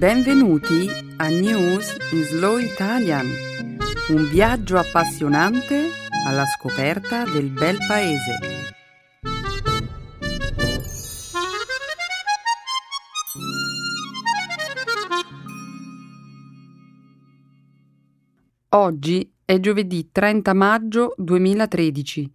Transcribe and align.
Benvenuti 0.00 0.88
a 1.18 1.28
News 1.28 1.94
in 2.12 2.22
Slow 2.22 2.56
Italian, 2.56 3.26
un 4.08 4.30
viaggio 4.30 4.78
appassionante 4.78 5.88
alla 6.26 6.46
scoperta 6.46 7.24
del 7.24 7.50
bel 7.50 7.76
paese. 7.86 8.38
Oggi 18.70 19.30
è 19.44 19.60
giovedì 19.60 20.08
30 20.10 20.54
maggio 20.54 21.12
2013. 21.18 22.32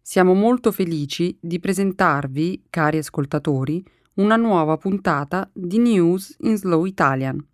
Siamo 0.00 0.34
molto 0.34 0.70
felici 0.70 1.36
di 1.40 1.58
presentarvi, 1.58 2.66
cari 2.70 2.98
ascoltatori, 2.98 3.84
una 4.18 4.36
nuova 4.36 4.76
puntata 4.76 5.48
di 5.52 5.78
News 5.78 6.34
in 6.40 6.56
Slow 6.56 6.84
Italian. 6.86 7.44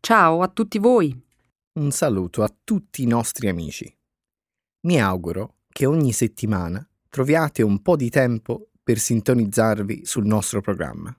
Ciao 0.00 0.40
a 0.40 0.48
tutti 0.48 0.78
voi! 0.78 1.14
Un 1.74 1.90
saluto 1.90 2.42
a 2.42 2.54
tutti 2.64 3.02
i 3.02 3.06
nostri 3.06 3.48
amici. 3.48 3.94
Mi 4.86 5.00
auguro 5.00 5.56
che 5.68 5.84
ogni 5.84 6.12
settimana 6.12 6.86
troviate 7.10 7.62
un 7.62 7.82
po' 7.82 7.96
di 7.96 8.08
tempo 8.08 8.68
per 8.82 8.98
sintonizzarvi 8.98 10.06
sul 10.06 10.24
nostro 10.24 10.62
programma. 10.62 11.14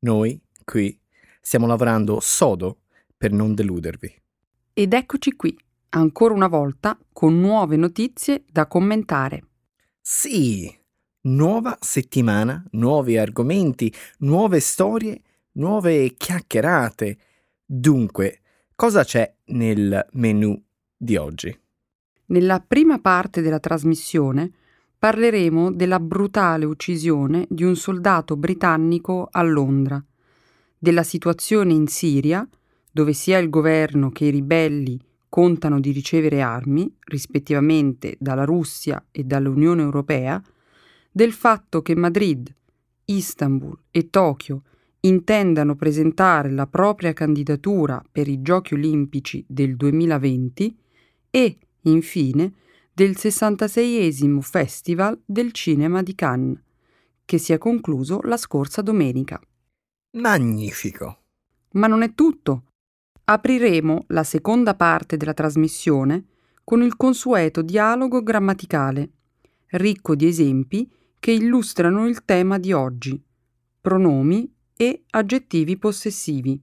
Noi, 0.00 0.40
qui, 0.64 0.98
stiamo 1.40 1.68
lavorando 1.68 2.18
sodo 2.18 2.80
per 3.16 3.30
non 3.30 3.54
deludervi. 3.54 4.22
Ed 4.72 4.92
eccoci 4.92 5.36
qui, 5.36 5.56
ancora 5.90 6.34
una 6.34 6.48
volta, 6.48 6.98
con 7.12 7.38
nuove 7.38 7.76
notizie 7.76 8.44
da 8.50 8.66
commentare. 8.66 9.46
Sì, 10.00 10.76
Nuova 11.26 11.76
settimana, 11.80 12.64
nuovi 12.72 13.16
argomenti, 13.18 13.92
nuove 14.18 14.60
storie, 14.60 15.20
nuove 15.54 16.14
chiacchierate. 16.16 17.18
Dunque, 17.64 18.42
cosa 18.76 19.02
c'è 19.02 19.34
nel 19.46 20.06
menu 20.12 20.56
di 20.96 21.16
oggi? 21.16 21.58
Nella 22.26 22.60
prima 22.60 23.00
parte 23.00 23.42
della 23.42 23.58
trasmissione 23.58 24.52
parleremo 24.96 25.72
della 25.72 25.98
brutale 25.98 26.64
uccisione 26.64 27.44
di 27.50 27.64
un 27.64 27.74
soldato 27.74 28.36
britannico 28.36 29.26
a 29.28 29.42
Londra, 29.42 30.00
della 30.78 31.02
situazione 31.02 31.72
in 31.72 31.88
Siria, 31.88 32.48
dove 32.92 33.12
sia 33.12 33.38
il 33.38 33.50
governo 33.50 34.10
che 34.10 34.26
i 34.26 34.30
ribelli 34.30 34.96
contano 35.28 35.80
di 35.80 35.90
ricevere 35.90 36.40
armi, 36.40 36.88
rispettivamente 37.00 38.14
dalla 38.20 38.44
Russia 38.44 39.04
e 39.10 39.24
dall'Unione 39.24 39.82
Europea, 39.82 40.40
del 41.16 41.32
fatto 41.32 41.80
che 41.80 41.96
Madrid, 41.96 42.54
Istanbul 43.06 43.74
e 43.90 44.10
Tokyo 44.10 44.64
intendano 45.00 45.74
presentare 45.74 46.50
la 46.50 46.66
propria 46.66 47.14
candidatura 47.14 48.04
per 48.12 48.28
i 48.28 48.42
Giochi 48.42 48.74
olimpici 48.74 49.42
del 49.48 49.76
2020 49.76 50.78
e, 51.30 51.58
infine, 51.84 52.52
del 52.92 53.12
66esimo 53.12 54.40
Festival 54.40 55.18
del 55.24 55.52
Cinema 55.52 56.02
di 56.02 56.14
Cannes, 56.14 56.60
che 57.24 57.38
si 57.38 57.54
è 57.54 57.56
concluso 57.56 58.20
la 58.24 58.36
scorsa 58.36 58.82
domenica. 58.82 59.40
Magnifico! 60.18 61.22
Ma 61.72 61.86
non 61.86 62.02
è 62.02 62.12
tutto. 62.12 62.64
Apriremo 63.24 64.04
la 64.08 64.22
seconda 64.22 64.74
parte 64.74 65.16
della 65.16 65.32
trasmissione 65.32 66.26
con 66.62 66.82
il 66.82 66.94
consueto 66.94 67.62
dialogo 67.62 68.22
grammaticale, 68.22 69.12
ricco 69.68 70.14
di 70.14 70.26
esempi 70.26 70.90
che 71.18 71.32
illustrano 71.32 72.06
il 72.06 72.24
tema 72.24 72.58
di 72.58 72.72
oggi, 72.72 73.22
pronomi 73.80 74.52
e 74.76 75.04
aggettivi 75.10 75.76
possessivi. 75.76 76.60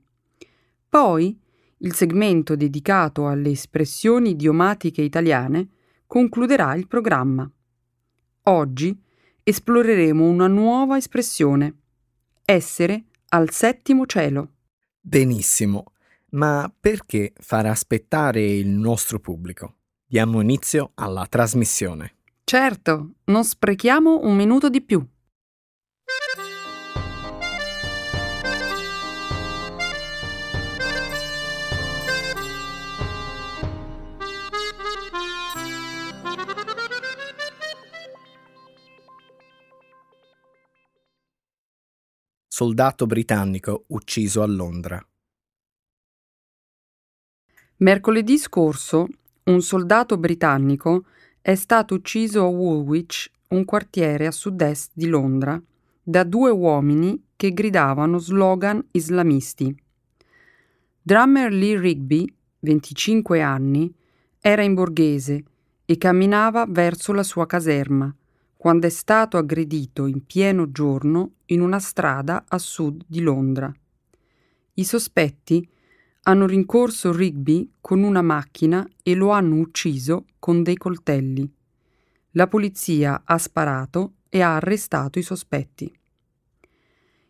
Poi 0.87 1.39
il 1.77 1.93
segmento 1.93 2.55
dedicato 2.55 3.27
alle 3.27 3.51
espressioni 3.51 4.31
idiomatiche 4.31 5.01
italiane 5.01 5.69
concluderà 6.07 6.75
il 6.75 6.87
programma. 6.87 7.49
Oggi 8.43 9.01
esploreremo 9.43 10.25
una 10.25 10.47
nuova 10.47 10.97
espressione, 10.97 11.75
essere 12.45 13.05
al 13.29 13.49
settimo 13.51 14.05
cielo. 14.05 14.51
Benissimo, 14.99 15.93
ma 16.31 16.73
perché 16.79 17.33
far 17.35 17.65
aspettare 17.65 18.45
il 18.45 18.69
nostro 18.69 19.19
pubblico? 19.19 19.77
Diamo 20.05 20.39
inizio 20.39 20.91
alla 20.95 21.25
trasmissione. 21.25 22.17
Certo, 22.45 23.15
non 23.25 23.43
sprechiamo 23.43 24.19
un 24.21 24.35
minuto 24.35 24.69
di 24.69 24.81
più. 24.81 25.03
Soldato 42.47 43.07
britannico 43.07 43.85
ucciso 43.87 44.43
a 44.43 44.45
Londra. 44.45 45.03
Mercoledì 47.77 48.37
scorso 48.37 49.07
un 49.45 49.61
soldato 49.61 50.17
britannico 50.17 51.05
è 51.43 51.55
stato 51.55 51.95
ucciso 51.95 52.43
a 52.43 52.47
Woolwich, 52.47 53.29
un 53.49 53.65
quartiere 53.65 54.27
a 54.27 54.31
sud-est 54.31 54.91
di 54.93 55.07
Londra, 55.07 55.61
da 56.01 56.23
due 56.23 56.49
uomini 56.49 57.21
che 57.35 57.51
gridavano 57.51 58.17
slogan 58.17 58.81
islamisti. 58.91 59.75
Drummer 61.01 61.51
Lee 61.51 61.77
Rigby, 61.77 62.33
25 62.59 63.41
anni, 63.41 63.93
era 64.39 64.61
in 64.61 64.73
borghese 64.73 65.43
e 65.83 65.97
camminava 65.97 66.65
verso 66.65 67.11
la 67.11 67.23
sua 67.23 67.45
caserma 67.45 68.15
quando 68.55 68.87
è 68.87 68.89
stato 68.89 69.35
aggredito 69.35 70.05
in 70.05 70.25
pieno 70.25 70.71
giorno 70.71 71.31
in 71.47 71.59
una 71.59 71.79
strada 71.79 72.45
a 72.47 72.57
sud 72.57 73.03
di 73.05 73.19
Londra. 73.19 73.69
I 74.75 74.85
sospetti 74.85 75.67
hanno 76.23 76.45
rincorso 76.45 77.11
Rigby 77.11 77.69
con 77.81 78.03
una 78.03 78.21
macchina 78.21 78.87
e 79.01 79.13
lo 79.13 79.29
hanno 79.31 79.55
ucciso 79.55 80.25
con 80.39 80.63
dei 80.63 80.77
coltelli. 80.77 81.49
La 82.31 82.47
polizia 82.47 83.23
ha 83.25 83.37
sparato 83.37 84.13
e 84.29 84.41
ha 84.41 84.55
arrestato 84.55 85.19
i 85.19 85.21
sospetti. 85.21 85.91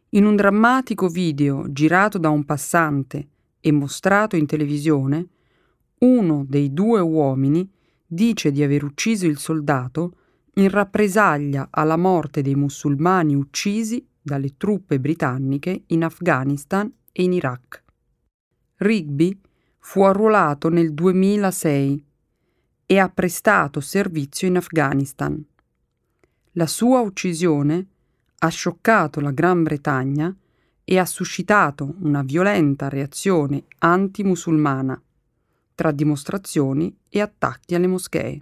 In 0.10 0.26
un 0.26 0.36
drammatico 0.36 1.08
video 1.08 1.72
girato 1.72 2.20
da 2.20 2.30
un 2.30 2.46
passante 2.46 3.30
e 3.60 3.72
mostrato 3.72 4.36
in 4.36 4.46
televisione, 4.46 5.28
uno 6.00 6.46
dei 6.48 6.72
due 6.72 7.00
uomini 7.00 7.68
dice 8.06 8.52
di 8.52 8.62
aver 8.62 8.84
ucciso 8.84 9.26
il 9.26 9.40
soldato 9.40 10.18
in 10.56 10.70
rappresaglia 10.70 11.70
alla 11.72 11.98
morte 11.98 12.44
dei 12.44 12.54
musulmani 12.54 13.34
uccisi 13.34 14.06
dalle 14.22 14.56
truppe 14.56 15.00
britanniche 15.00 15.84
in 15.88 16.04
Afghanistan 16.04 16.94
e 17.12 17.24
in 17.24 17.34
Iraq. 17.34 17.84
Rigby 18.84 19.40
fu 19.80 20.04
arruolato 20.04 20.70
nel 20.70 20.94
2006 20.94 22.06
e 22.86 23.00
ha 23.00 23.10
prestato 23.10 23.80
servizio 23.80 24.48
in 24.48 24.58
Afghanistan. 24.58 25.44
La 26.52 26.68
sua 26.68 27.00
uccisione 27.00 27.88
ha 28.40 28.48
scioccato 28.50 29.22
la 29.22 29.32
Gran 29.32 29.64
Bretagna 29.64 30.36
e 30.84 31.00
ha 31.00 31.06
suscitato 31.06 31.96
una 32.02 32.22
violenta 32.24 32.90
reazione 32.90 33.64
antimusulmana, 33.80 35.02
tra 35.76 35.92
dimostrazioni 35.92 36.96
e 37.08 37.22
attacchi 37.22 37.74
alle 37.74 37.88
moschee. 37.88 38.42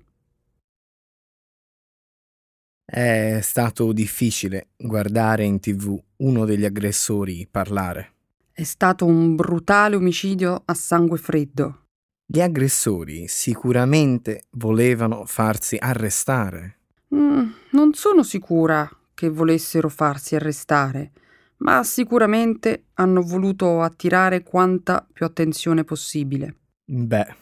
È 2.83 3.39
stato 3.41 3.93
difficile 3.93 4.69
guardare 4.75 5.45
in 5.45 5.59
tv 5.59 5.97
uno 6.17 6.45
degli 6.45 6.65
aggressori 6.65 7.47
parlare. 7.49 8.15
È 8.53 8.63
stato 8.63 9.05
un 9.05 9.35
brutale 9.35 9.95
omicidio 9.95 10.63
a 10.65 10.73
sangue 10.73 11.17
freddo. 11.17 11.85
Gli 12.25 12.41
aggressori 12.41 13.27
sicuramente 13.29 14.43
volevano 14.51 15.25
farsi 15.25 15.77
arrestare. 15.79 16.79
Mm, 17.15 17.49
non 17.71 17.93
sono 17.93 18.23
sicura 18.23 18.89
che 19.13 19.29
volessero 19.29 19.87
farsi 19.87 20.35
arrestare, 20.35 21.11
ma 21.57 21.81
sicuramente 21.83 22.87
hanno 22.95 23.21
voluto 23.21 23.81
attirare 23.81 24.43
quanta 24.43 25.07
più 25.11 25.25
attenzione 25.25 25.85
possibile. 25.85 26.55
Beh, 26.83 27.35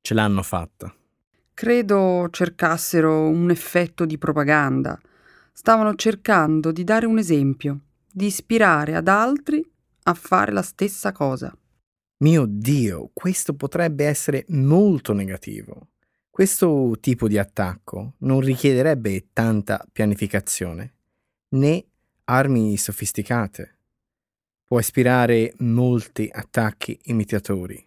ce 0.00 0.14
l'hanno 0.14 0.42
fatta. 0.42 0.94
Credo 1.52 2.28
cercassero 2.30 3.28
un 3.28 3.50
effetto 3.50 4.06
di 4.06 4.16
propaganda. 4.16 4.98
Stavano 5.52 5.94
cercando 5.94 6.72
di 6.72 6.84
dare 6.84 7.04
un 7.04 7.18
esempio, 7.18 7.80
di 8.10 8.26
ispirare 8.26 8.94
ad 8.94 9.08
altri 9.08 9.62
a 10.08 10.14
fare 10.14 10.52
la 10.52 10.62
stessa 10.62 11.10
cosa. 11.12 11.56
Mio 12.18 12.46
Dio, 12.48 13.10
questo 13.12 13.54
potrebbe 13.54 14.06
essere 14.06 14.44
molto 14.48 15.12
negativo. 15.12 15.88
Questo 16.30 16.96
tipo 17.00 17.28
di 17.28 17.38
attacco 17.38 18.14
non 18.18 18.40
richiederebbe 18.40 19.28
tanta 19.32 19.84
pianificazione, 19.90 20.94
né 21.50 21.84
armi 22.24 22.76
sofisticate. 22.76 23.74
può 24.66 24.80
ispirare 24.80 25.54
molti 25.58 26.28
attacchi 26.30 26.98
imitatori. 27.04 27.82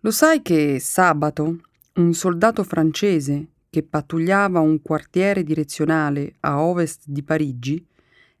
Lo 0.00 0.10
sai 0.12 0.42
che 0.42 0.78
sabato 0.78 1.60
un 1.94 2.14
soldato 2.14 2.62
francese 2.62 3.48
che 3.68 3.82
pattugliava 3.82 4.60
un 4.60 4.80
quartiere 4.80 5.42
direzionale 5.42 6.36
a 6.40 6.62
ovest 6.62 7.02
di 7.06 7.24
Parigi 7.24 7.84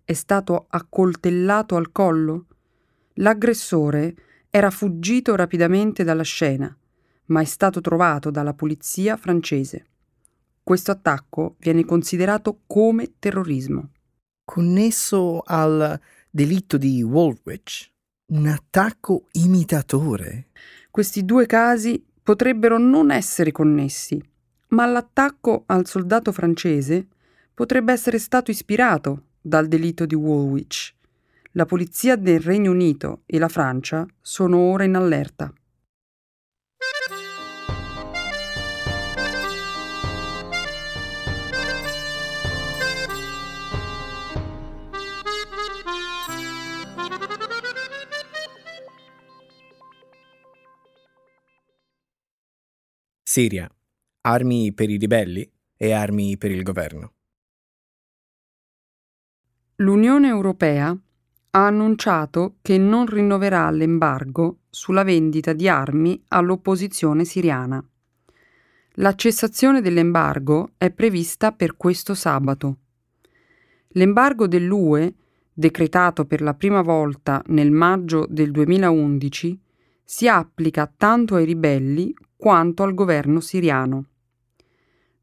è 0.04 0.12
stato 0.12 0.66
accoltellato 0.68 1.74
al 1.74 1.90
collo? 1.90 2.46
L'aggressore 3.14 4.14
era 4.50 4.70
fuggito 4.70 5.36
rapidamente 5.36 6.02
dalla 6.02 6.22
scena, 6.22 6.76
ma 7.26 7.40
è 7.40 7.44
stato 7.44 7.80
trovato 7.80 8.30
dalla 8.30 8.54
polizia 8.54 9.16
francese. 9.16 9.86
Questo 10.62 10.90
attacco 10.90 11.56
viene 11.58 11.84
considerato 11.84 12.62
come 12.66 13.14
terrorismo. 13.18 13.90
Connesso 14.44 15.42
al 15.44 16.00
delitto 16.28 16.76
di 16.76 17.02
Woolwich? 17.02 17.90
Un 18.26 18.46
attacco 18.46 19.26
imitatore? 19.32 20.48
Questi 20.90 21.24
due 21.24 21.46
casi 21.46 22.04
potrebbero 22.22 22.78
non 22.78 23.10
essere 23.10 23.52
connessi, 23.52 24.20
ma 24.68 24.86
l'attacco 24.86 25.64
al 25.66 25.86
soldato 25.86 26.32
francese 26.32 27.06
potrebbe 27.52 27.92
essere 27.92 28.18
stato 28.18 28.50
ispirato 28.50 29.26
dal 29.40 29.68
delitto 29.68 30.06
di 30.06 30.14
Woolwich. 30.14 30.94
La 31.56 31.66
polizia 31.66 32.16
del 32.16 32.40
Regno 32.40 32.72
Unito 32.72 33.22
e 33.26 33.38
la 33.38 33.46
Francia 33.46 34.04
sono 34.20 34.58
ora 34.58 34.82
in 34.82 34.96
allerta. 34.96 35.54
Siria. 53.22 53.70
Armi 54.22 54.72
per 54.72 54.90
i 54.90 54.96
ribelli 54.96 55.48
e 55.76 55.92
armi 55.92 56.36
per 56.36 56.50
il 56.50 56.64
governo. 56.64 57.12
L'Unione 59.76 60.26
Europea 60.26 60.98
ha 61.56 61.66
annunciato 61.66 62.56
che 62.62 62.78
non 62.78 63.06
rinnoverà 63.06 63.70
l'embargo 63.70 64.58
sulla 64.70 65.04
vendita 65.04 65.52
di 65.52 65.68
armi 65.68 66.20
all'opposizione 66.28 67.24
siriana. 67.24 67.82
La 68.94 69.14
cessazione 69.14 69.80
dell'embargo 69.80 70.70
è 70.76 70.90
prevista 70.90 71.52
per 71.52 71.76
questo 71.76 72.14
sabato. 72.14 72.78
L'embargo 73.88 74.48
dell'UE, 74.48 75.14
decretato 75.52 76.24
per 76.24 76.42
la 76.42 76.54
prima 76.54 76.82
volta 76.82 77.40
nel 77.46 77.70
maggio 77.70 78.26
del 78.28 78.50
2011, 78.50 79.60
si 80.02 80.26
applica 80.26 80.92
tanto 80.96 81.36
ai 81.36 81.44
ribelli 81.44 82.12
quanto 82.36 82.82
al 82.82 82.94
governo 82.94 83.38
siriano. 83.38 84.06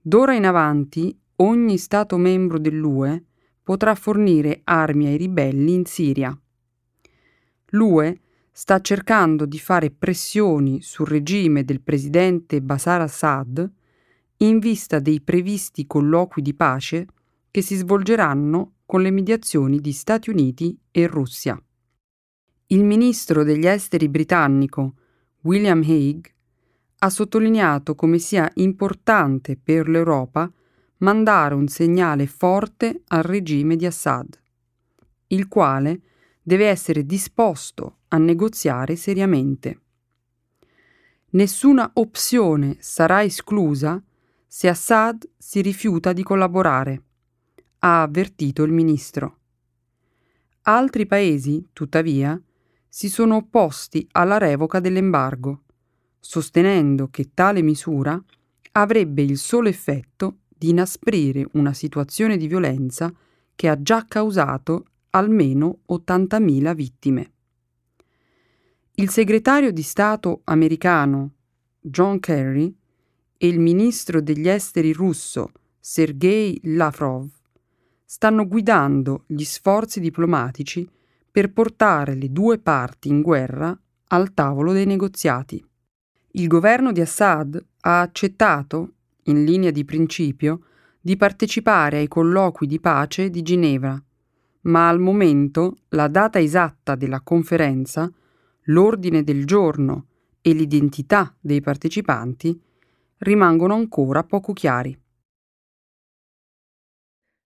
D'ora 0.01 0.33
in 0.33 0.45
avanti 0.45 1.13
ogni 1.37 1.77
Stato 1.77 2.15
membro 2.15 2.57
dell'UE 2.57 3.25
potrà 3.63 3.95
fornire 3.95 4.61
armi 4.63 5.07
ai 5.07 5.17
ribelli 5.17 5.73
in 5.73 5.85
Siria. 5.85 6.37
L'UE 7.71 8.19
sta 8.51 8.81
cercando 8.81 9.45
di 9.45 9.59
fare 9.59 9.91
pressioni 9.91 10.81
sul 10.81 11.07
regime 11.07 11.63
del 11.63 11.81
presidente 11.81 12.61
Bashar 12.61 13.01
Assad 13.01 13.71
in 14.37 14.59
vista 14.59 14.99
dei 14.99 15.21
previsti 15.21 15.87
colloqui 15.87 16.41
di 16.41 16.53
pace 16.53 17.07
che 17.49 17.61
si 17.61 17.75
svolgeranno 17.75 18.73
con 18.85 19.01
le 19.01 19.11
mediazioni 19.11 19.79
di 19.79 19.91
Stati 19.91 20.29
Uniti 20.29 20.77
e 20.91 21.07
Russia. 21.07 21.61
Il 22.67 22.83
ministro 22.83 23.43
degli 23.43 23.67
esteri 23.67 24.09
britannico 24.09 24.95
William 25.41 25.81
Hague 25.81 26.33
ha 26.99 27.09
sottolineato 27.09 27.95
come 27.95 28.19
sia 28.19 28.49
importante 28.55 29.57
per 29.57 29.87
l'Europa 29.87 30.51
mandare 31.01 31.53
un 31.55 31.67
segnale 31.67 32.27
forte 32.27 33.03
al 33.07 33.23
regime 33.23 33.75
di 33.75 33.85
Assad, 33.85 34.39
il 35.27 35.47
quale 35.47 36.01
deve 36.41 36.67
essere 36.67 37.05
disposto 37.05 37.97
a 38.09 38.17
negoziare 38.17 38.95
seriamente. 38.95 39.79
Nessuna 41.31 41.89
opzione 41.95 42.77
sarà 42.79 43.23
esclusa 43.23 44.01
se 44.45 44.67
Assad 44.67 45.27
si 45.37 45.61
rifiuta 45.61 46.13
di 46.13 46.23
collaborare, 46.23 47.03
ha 47.79 48.01
avvertito 48.01 48.63
il 48.63 48.71
ministro. 48.71 49.37
Altri 50.63 51.05
paesi, 51.05 51.69
tuttavia, 51.73 52.39
si 52.87 53.09
sono 53.09 53.37
opposti 53.37 54.07
alla 54.11 54.37
revoca 54.37 54.79
dell'embargo, 54.79 55.63
sostenendo 56.19 57.07
che 57.09 57.31
tale 57.33 57.61
misura 57.61 58.21
avrebbe 58.73 59.21
il 59.21 59.37
solo 59.37 59.69
effetto 59.69 60.40
di 60.61 60.69
inasprire 60.69 61.47
una 61.53 61.73
situazione 61.73 62.37
di 62.37 62.45
violenza 62.45 63.11
che 63.55 63.67
ha 63.67 63.81
già 63.81 64.05
causato 64.07 64.85
almeno 65.09 65.79
80.000 65.89 66.75
vittime. 66.75 67.31
Il 68.93 69.09
segretario 69.09 69.71
di 69.71 69.81
Stato 69.81 70.41
americano 70.43 71.31
John 71.79 72.19
Kerry 72.19 72.71
e 73.37 73.47
il 73.47 73.59
ministro 73.59 74.21
degli 74.21 74.47
esteri 74.47 74.93
russo 74.93 75.51
Sergei 75.79 76.59
Lavrov 76.65 77.27
stanno 78.05 78.47
guidando 78.47 79.23
gli 79.25 79.43
sforzi 79.43 79.99
diplomatici 79.99 80.87
per 81.31 81.51
portare 81.53 82.13
le 82.13 82.31
due 82.31 82.59
parti 82.59 83.07
in 83.07 83.23
guerra 83.23 83.75
al 84.09 84.31
tavolo 84.35 84.73
dei 84.73 84.85
negoziati. 84.85 85.65
Il 86.33 86.47
governo 86.47 86.91
di 86.91 87.01
Assad 87.01 87.59
ha 87.79 88.01
accettato, 88.01 88.93
in 89.23 89.43
linea 89.43 89.71
di 89.71 89.85
principio, 89.85 90.61
di 90.99 91.17
partecipare 91.17 91.97
ai 91.97 92.07
colloqui 92.07 92.67
di 92.67 92.79
pace 92.79 93.29
di 93.29 93.41
Ginevra, 93.41 94.01
ma 94.61 94.87
al 94.87 94.99
momento 94.99 95.77
la 95.89 96.07
data 96.07 96.39
esatta 96.39 96.95
della 96.95 97.21
conferenza, 97.21 98.11
l'ordine 98.65 99.23
del 99.23 99.45
giorno 99.45 100.05
e 100.41 100.53
l'identità 100.53 101.35
dei 101.39 101.61
partecipanti 101.61 102.59
rimangono 103.17 103.73
ancora 103.75 104.23
poco 104.23 104.53
chiari. 104.53 104.97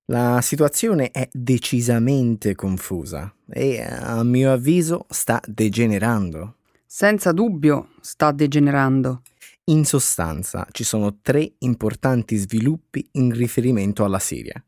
La 0.10 0.40
situazione 0.42 1.10
è 1.10 1.28
decisamente 1.32 2.54
confusa 2.54 3.34
e 3.50 3.82
a 3.82 4.24
mio 4.24 4.52
avviso 4.52 5.08
sta 5.10 5.42
degenerando. 5.48 6.58
Senza 6.86 7.32
dubbio 7.32 7.90
sta 8.02 8.32
degenerando. 8.32 9.24
In 9.68 9.84
sostanza 9.84 10.68
ci 10.72 10.84
sono 10.84 11.22
tre 11.24 11.56
importanti 11.60 12.36
sviluppi 12.36 13.04
in 13.14 13.34
riferimento 13.34 14.04
alla 14.04 14.20
Siria. 14.20 14.64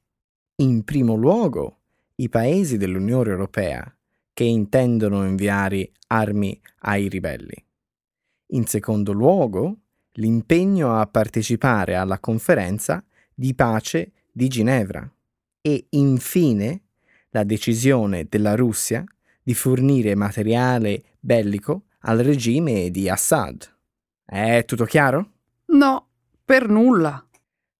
In 0.55 0.83
primo 0.85 1.13
luogo, 1.13 1.81
i 2.15 2.29
paesi 2.29 2.77
dell'Unione 2.77 3.29
Europea 3.29 3.95
che 4.33 4.43
intendono 4.43 5.23
inviare 5.23 5.91
armi 6.07 6.59
ai 6.79 7.09
ribelli. 7.09 7.63
In 8.53 8.65
secondo 8.65 9.11
luogo, 9.11 9.77
l'impegno 10.13 10.99
a 10.99 11.05
partecipare 11.05 11.95
alla 11.95 12.17
conferenza 12.17 13.03
di 13.35 13.53
pace 13.53 14.13
di 14.31 14.47
Ginevra 14.47 15.07
e 15.61 15.85
infine 15.91 16.81
la 17.29 17.43
decisione 17.43 18.25
della 18.27 18.55
Russia 18.55 19.03
di 19.43 19.53
fornire 19.53 20.15
materiale 20.15 21.03
bellico 21.19 21.83
al 21.99 22.17
regime 22.17 22.89
di 22.89 23.07
Assad. 23.07 23.76
È 24.29 24.65
tutto 24.65 24.83
chiaro? 24.83 25.31
No, 25.67 26.09
per 26.43 26.67
nulla. 26.67 27.25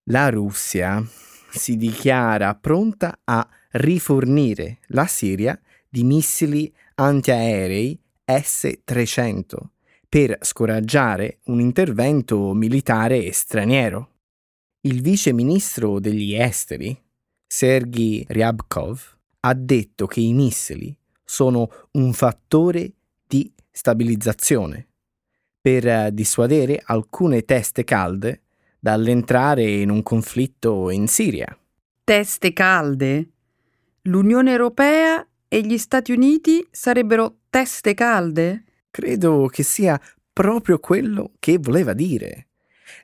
La 0.06 0.30
Russia 0.30 1.06
si 1.50 1.76
dichiara 1.76 2.56
pronta 2.56 3.20
a 3.26 3.46
rifornire 3.72 4.80
la 4.88 5.08
Siria 5.08 5.60
di 5.90 6.06
missili 6.06 6.74
antiaerei 6.96 8.00
S-300 8.24 9.56
per 10.08 10.38
scoraggiare 10.40 11.40
un 11.48 11.60
intervento 11.60 12.54
militare 12.54 13.30
straniero. 13.34 14.12
Il 14.84 15.02
vice 15.02 15.34
ministro 15.34 16.00
degli 16.00 16.34
esteri, 16.34 16.98
Sergei 17.46 18.26
Ryabkov 18.26 19.18
ha 19.42 19.54
detto 19.54 20.08
che 20.08 20.22
i 20.22 20.32
missili 20.32 20.98
sono 21.26 21.70
un 21.92 22.14
fattore 22.14 22.94
di 23.28 23.54
stabilizzazione 23.70 24.87
per 25.60 25.88
eh, 25.88 26.10
dissuadere 26.14 26.82
alcune 26.84 27.44
teste 27.44 27.84
calde 27.84 28.42
dall'entrare 28.80 29.64
in 29.64 29.90
un 29.90 30.04
conflitto 30.04 30.90
in 30.90 31.08
Siria. 31.08 31.58
Teste 32.04 32.54
calde? 32.54 33.32
L'Unione 34.04 34.52
Europea 34.52 35.28
e 35.48 35.62
gli 35.62 35.78
Stati 35.78 36.12
Uniti 36.12 36.66
sarebbero 36.72 37.40
teste 37.50 37.94
calde? 37.94 38.64
Credo 38.92 39.48
che 39.52 39.64
sia 39.64 40.00
proprio 40.32 40.80
quello 40.80 41.32
che 41.40 41.58
voleva 41.58 41.94
dire. 41.94 42.48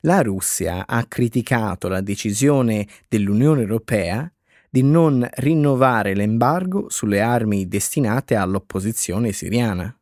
La 0.02 0.22
Russia 0.22 0.86
ha 0.88 1.06
criticato 1.06 1.88
la 1.88 2.02
decisione 2.02 2.88
dell'Unione 3.08 3.62
Europea 3.62 4.32
di 4.70 4.82
non 4.82 5.28
rinnovare 5.36 6.16
l'embargo 6.16 6.90
sulle 6.90 7.22
armi 7.22 7.68
destinate 7.68 8.36
all'opposizione 8.36 9.32
siriana. 9.32 9.96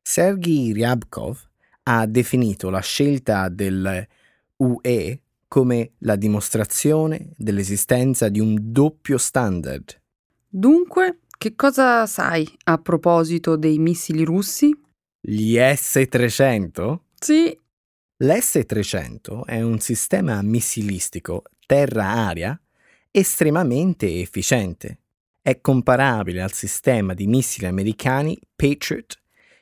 Sergei 0.00 0.72
Ryabkov 0.72 1.38
ha 1.84 2.06
definito 2.06 2.70
la 2.70 2.80
scelta 2.80 3.48
del 3.48 4.06
UE 4.56 5.20
come 5.48 5.92
la 5.98 6.16
dimostrazione 6.16 7.30
dell'esistenza 7.36 8.28
di 8.28 8.40
un 8.40 8.56
doppio 8.60 9.18
standard. 9.18 10.00
Dunque, 10.48 11.20
che 11.38 11.54
cosa 11.54 12.06
sai 12.06 12.48
a 12.64 12.78
proposito 12.78 13.56
dei 13.56 13.78
missili 13.78 14.24
russi? 14.24 14.76
Gli 15.20 15.56
S-300? 15.56 16.98
Sì. 17.18 17.58
L'S-300 18.16 19.44
è 19.44 19.60
un 19.60 19.80
sistema 19.80 20.40
missilistico 20.42 21.42
terra-aria 21.66 22.58
estremamente 23.10 24.20
efficiente. 24.20 24.98
È 25.40 25.60
comparabile 25.60 26.42
al 26.42 26.52
sistema 26.52 27.12
di 27.12 27.26
missili 27.26 27.66
americani 27.66 28.38
Patriot 28.54 29.20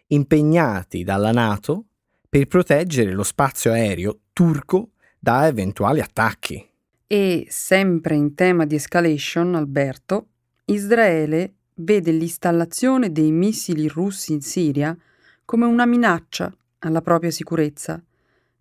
impegnati 0.09 1.03
dalla 1.03 1.33
NATO 1.33 1.87
per 2.33 2.47
proteggere 2.47 3.13
lo 3.13 3.25
spazio 3.25 3.73
aereo 3.73 4.21
turco 4.33 4.93
da 5.19 5.47
eventuali 5.47 6.01
attacchi. 6.01 6.67
E 7.07 7.47
sempre 7.51 8.15
in 8.15 8.35
tema 8.35 8.65
di 8.65 8.77
escalation, 8.77 9.55
Alberto, 9.55 10.29
Israele 10.65 11.57
vede 11.75 12.11
l'installazione 12.11 13.13
dei 13.13 13.31
missili 13.31 13.87
russi 13.87 14.33
in 14.33 14.41
Siria 14.41 14.97
come 15.45 15.67
una 15.67 15.85
minaccia 15.85 16.51
alla 16.79 17.03
propria 17.03 17.31
sicurezza 17.31 18.03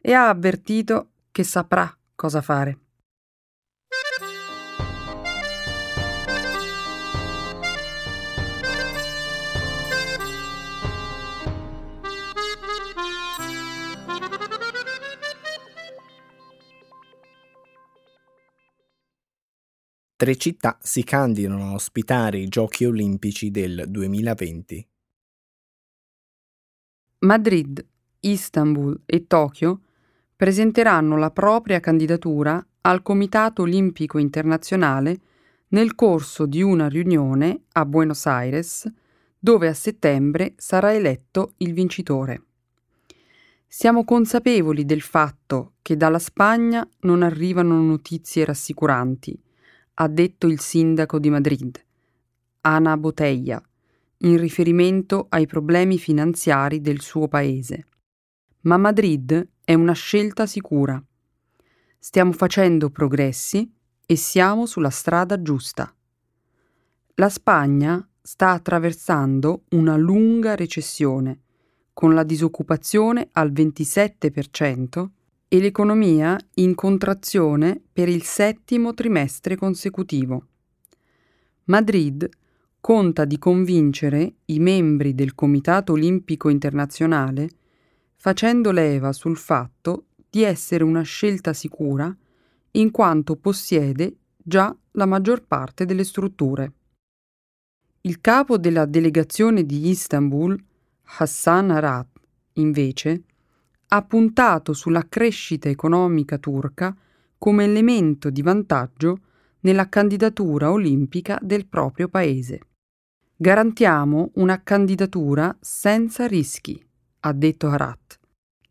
e 0.01 0.11
ha 0.11 0.27
avvertito 0.27 1.11
che 1.31 1.45
saprà 1.45 1.97
cosa 2.13 2.41
fare. 2.41 2.77
Tre 20.21 20.35
città 20.35 20.77
si 20.79 21.03
candidano 21.03 21.69
a 21.69 21.73
ospitare 21.73 22.37
i 22.37 22.47
Giochi 22.47 22.85
olimpici 22.85 23.49
del 23.49 23.85
2020. 23.87 24.87
Madrid, 27.21 27.83
Istanbul 28.19 29.01
e 29.07 29.25
Tokyo 29.25 29.79
presenteranno 30.35 31.17
la 31.17 31.31
propria 31.31 31.79
candidatura 31.79 32.63
al 32.81 33.01
Comitato 33.01 33.63
Olimpico 33.63 34.19
Internazionale 34.19 35.21
nel 35.69 35.95
corso 35.95 36.45
di 36.45 36.61
una 36.61 36.87
riunione 36.87 37.63
a 37.71 37.83
Buenos 37.87 38.27
Aires, 38.27 38.87
dove 39.39 39.67
a 39.69 39.73
settembre 39.73 40.53
sarà 40.55 40.93
eletto 40.93 41.53
il 41.57 41.73
vincitore. 41.73 42.43
Siamo 43.67 44.03
consapevoli 44.03 44.85
del 44.85 45.01
fatto 45.01 45.77
che 45.81 45.97
dalla 45.97 46.19
Spagna 46.19 46.87
non 46.99 47.23
arrivano 47.23 47.81
notizie 47.81 48.45
rassicuranti 48.45 49.49
ha 50.01 50.07
detto 50.07 50.47
il 50.47 50.59
sindaco 50.59 51.19
di 51.19 51.29
Madrid, 51.29 51.79
Ana 52.61 52.97
Botella, 52.97 53.61
in 54.23 54.37
riferimento 54.37 55.27
ai 55.29 55.45
problemi 55.45 55.99
finanziari 55.99 56.81
del 56.81 57.01
suo 57.01 57.27
paese. 57.27 57.85
Ma 58.61 58.77
Madrid 58.77 59.47
è 59.63 59.75
una 59.75 59.93
scelta 59.93 60.47
sicura. 60.47 61.01
Stiamo 61.99 62.31
facendo 62.31 62.89
progressi 62.89 63.71
e 64.03 64.15
siamo 64.15 64.65
sulla 64.65 64.89
strada 64.89 65.39
giusta. 65.39 65.93
La 67.15 67.29
Spagna 67.29 68.03
sta 68.23 68.51
attraversando 68.51 69.65
una 69.69 69.97
lunga 69.97 70.55
recessione, 70.55 71.41
con 71.93 72.15
la 72.15 72.23
disoccupazione 72.23 73.29
al 73.33 73.51
27% 73.51 75.09
e 75.53 75.59
l'economia 75.59 76.39
in 76.55 76.75
contrazione 76.75 77.81
per 77.91 78.07
il 78.07 78.23
settimo 78.23 78.93
trimestre 78.93 79.57
consecutivo. 79.57 80.45
Madrid 81.65 82.29
conta 82.79 83.25
di 83.25 83.37
convincere 83.37 84.35
i 84.45 84.59
membri 84.59 85.13
del 85.13 85.35
Comitato 85.35 85.91
Olimpico 85.91 86.47
Internazionale 86.47 87.49
facendo 88.15 88.71
leva 88.71 89.11
sul 89.11 89.35
fatto 89.35 90.05
di 90.29 90.41
essere 90.43 90.85
una 90.85 91.01
scelta 91.01 91.51
sicura 91.51 92.15
in 92.71 92.89
quanto 92.89 93.35
possiede 93.35 94.19
già 94.37 94.73
la 94.91 95.05
maggior 95.05 95.45
parte 95.45 95.83
delle 95.83 96.05
strutture. 96.05 96.71
Il 98.03 98.21
capo 98.21 98.57
della 98.57 98.85
delegazione 98.85 99.65
di 99.65 99.89
Istanbul, 99.89 100.57
Hassan 101.17 101.71
Arat, 101.71 102.07
invece, 102.53 103.23
ha 103.93 104.01
puntato 104.03 104.71
sulla 104.71 105.05
crescita 105.09 105.67
economica 105.67 106.37
turca 106.37 106.95
come 107.37 107.65
elemento 107.65 108.29
di 108.29 108.41
vantaggio 108.41 109.19
nella 109.61 109.89
candidatura 109.89 110.71
olimpica 110.71 111.37
del 111.41 111.67
proprio 111.67 112.07
paese. 112.07 112.59
Garantiamo 113.35 114.31
una 114.35 114.63
candidatura 114.63 115.55
senza 115.59 116.25
rischi, 116.25 116.81
ha 117.21 117.33
detto 117.33 117.67
Arat, 117.67 118.19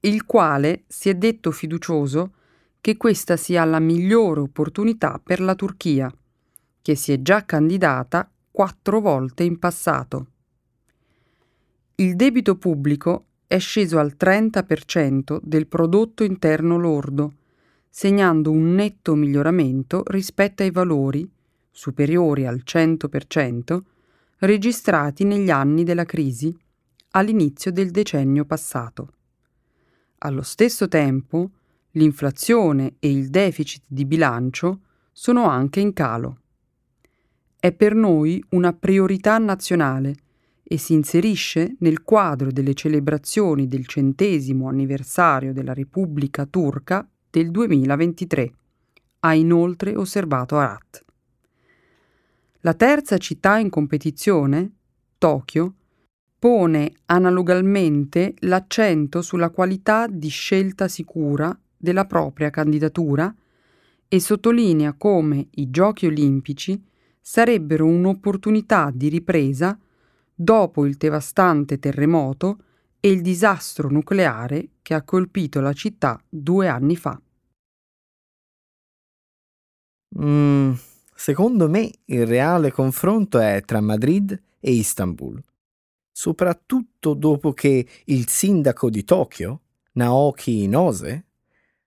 il 0.00 0.24
quale 0.24 0.84
si 0.86 1.10
è 1.10 1.14
detto 1.14 1.50
fiducioso 1.50 2.32
che 2.80 2.96
questa 2.96 3.36
sia 3.36 3.64
la 3.64 3.78
migliore 3.78 4.40
opportunità 4.40 5.20
per 5.22 5.40
la 5.40 5.54
Turchia, 5.54 6.10
che 6.80 6.94
si 6.94 7.12
è 7.12 7.20
già 7.20 7.44
candidata 7.44 8.30
quattro 8.50 9.00
volte 9.00 9.42
in 9.42 9.58
passato. 9.58 10.26
Il 11.96 12.16
debito 12.16 12.56
pubblico 12.56 13.26
è 13.50 13.58
sceso 13.58 13.98
al 13.98 14.14
30% 14.16 15.40
del 15.42 15.66
prodotto 15.66 16.22
interno 16.22 16.78
lordo, 16.78 17.32
segnando 17.88 18.52
un 18.52 18.74
netto 18.74 19.16
miglioramento 19.16 20.04
rispetto 20.06 20.62
ai 20.62 20.70
valori, 20.70 21.28
superiori 21.68 22.46
al 22.46 22.62
100%, 22.64 23.80
registrati 24.38 25.24
negli 25.24 25.50
anni 25.50 25.82
della 25.82 26.04
crisi 26.04 26.56
all'inizio 27.10 27.72
del 27.72 27.90
decennio 27.90 28.44
passato. 28.44 29.14
Allo 30.18 30.42
stesso 30.42 30.86
tempo, 30.86 31.50
l'inflazione 31.94 32.94
e 33.00 33.10
il 33.10 33.30
deficit 33.30 33.82
di 33.88 34.04
bilancio 34.04 34.82
sono 35.10 35.48
anche 35.48 35.80
in 35.80 35.92
calo. 35.92 36.38
È 37.58 37.72
per 37.72 37.96
noi 37.96 38.40
una 38.50 38.72
priorità 38.72 39.38
nazionale 39.38 40.14
e 40.72 40.78
si 40.78 40.92
inserisce 40.92 41.74
nel 41.80 42.04
quadro 42.04 42.52
delle 42.52 42.74
celebrazioni 42.74 43.66
del 43.66 43.88
centesimo 43.88 44.68
anniversario 44.68 45.52
della 45.52 45.74
Repubblica 45.74 46.46
Turca 46.46 47.04
del 47.28 47.50
2023, 47.50 48.52
ha 49.18 49.34
inoltre 49.34 49.96
osservato 49.96 50.56
Arat. 50.56 51.04
La 52.60 52.74
terza 52.74 53.18
città 53.18 53.58
in 53.58 53.68
competizione, 53.68 54.70
Tokyo, 55.18 55.74
pone 56.38 56.92
analogamente 57.06 58.34
l'accento 58.42 59.22
sulla 59.22 59.50
qualità 59.50 60.06
di 60.06 60.28
scelta 60.28 60.86
sicura 60.86 61.58
della 61.76 62.04
propria 62.04 62.50
candidatura 62.50 63.34
e 64.06 64.20
sottolinea 64.20 64.92
come 64.92 65.48
i 65.50 65.68
Giochi 65.68 66.06
olimpici 66.06 66.80
sarebbero 67.20 67.86
un'opportunità 67.86 68.92
di 68.94 69.08
ripresa 69.08 69.76
dopo 70.42 70.86
il 70.86 70.96
devastante 70.96 71.78
terremoto 71.78 72.62
e 72.98 73.10
il 73.10 73.20
disastro 73.20 73.90
nucleare 73.90 74.70
che 74.80 74.94
ha 74.94 75.02
colpito 75.02 75.60
la 75.60 75.74
città 75.74 76.18
due 76.26 76.66
anni 76.66 76.96
fa. 76.96 77.20
Mm, 80.18 80.72
secondo 81.14 81.68
me 81.68 81.90
il 82.06 82.26
reale 82.26 82.72
confronto 82.72 83.38
è 83.38 83.62
tra 83.66 83.82
Madrid 83.82 84.42
e 84.58 84.72
Istanbul, 84.72 85.42
soprattutto 86.10 87.12
dopo 87.12 87.52
che 87.52 87.86
il 88.06 88.26
sindaco 88.26 88.88
di 88.88 89.04
Tokyo, 89.04 89.60
Naoki 89.92 90.62
Inose, 90.62 91.26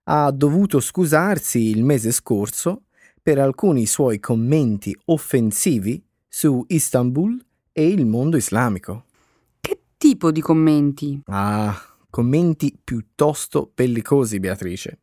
ha 0.03 0.29
dovuto 0.29 0.79
scusarsi 0.79 1.59
il 1.59 1.83
mese 1.83 2.11
scorso 2.11 2.83
per 3.19 3.39
alcuni 3.39 3.87
suoi 3.87 4.19
commenti 4.19 4.95
offensivi 5.05 6.03
su 6.27 6.63
Istanbul 6.67 7.43
e 7.73 7.87
il 7.87 8.05
mondo 8.05 8.37
islamico. 8.37 9.05
Che 9.59 9.81
tipo 9.97 10.31
di 10.31 10.39
commenti? 10.39 11.19
Ah, 11.25 11.75
commenti 12.09 12.77
piuttosto 12.81 13.71
bellicosi, 13.73 14.39
Beatrice. 14.39 14.99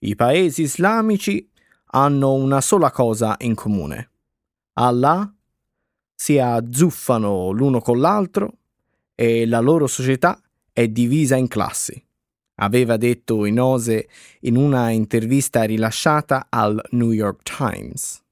I 0.00 0.16
paesi 0.16 0.62
islamici 0.62 1.48
hanno 1.92 2.32
una 2.34 2.60
sola 2.60 2.90
cosa 2.90 3.36
in 3.38 3.54
comune. 3.54 4.10
Allah 4.74 5.32
si 6.14 6.38
azzuffano 6.38 7.50
l'uno 7.50 7.80
con 7.80 8.00
l'altro 8.00 8.58
e 9.14 9.46
la 9.46 9.60
loro 9.60 9.86
società 9.86 10.40
è 10.72 10.88
divisa 10.88 11.36
in 11.36 11.46
classi, 11.46 12.04
aveva 12.56 12.96
detto 12.96 13.44
Inose 13.44 14.08
in 14.40 14.56
una 14.56 14.90
intervista 14.90 15.62
rilasciata 15.62 16.46
al 16.50 16.82
New 16.90 17.12
York 17.12 17.42
Times. 17.44 18.23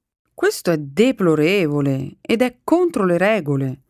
Questo 0.43 0.73
è 0.73 0.77
deplorevole 0.77 2.17
ed 2.21 2.43
è 2.43 2.57
contro 2.65 3.05
le 3.05 3.17
regole. 3.17 3.81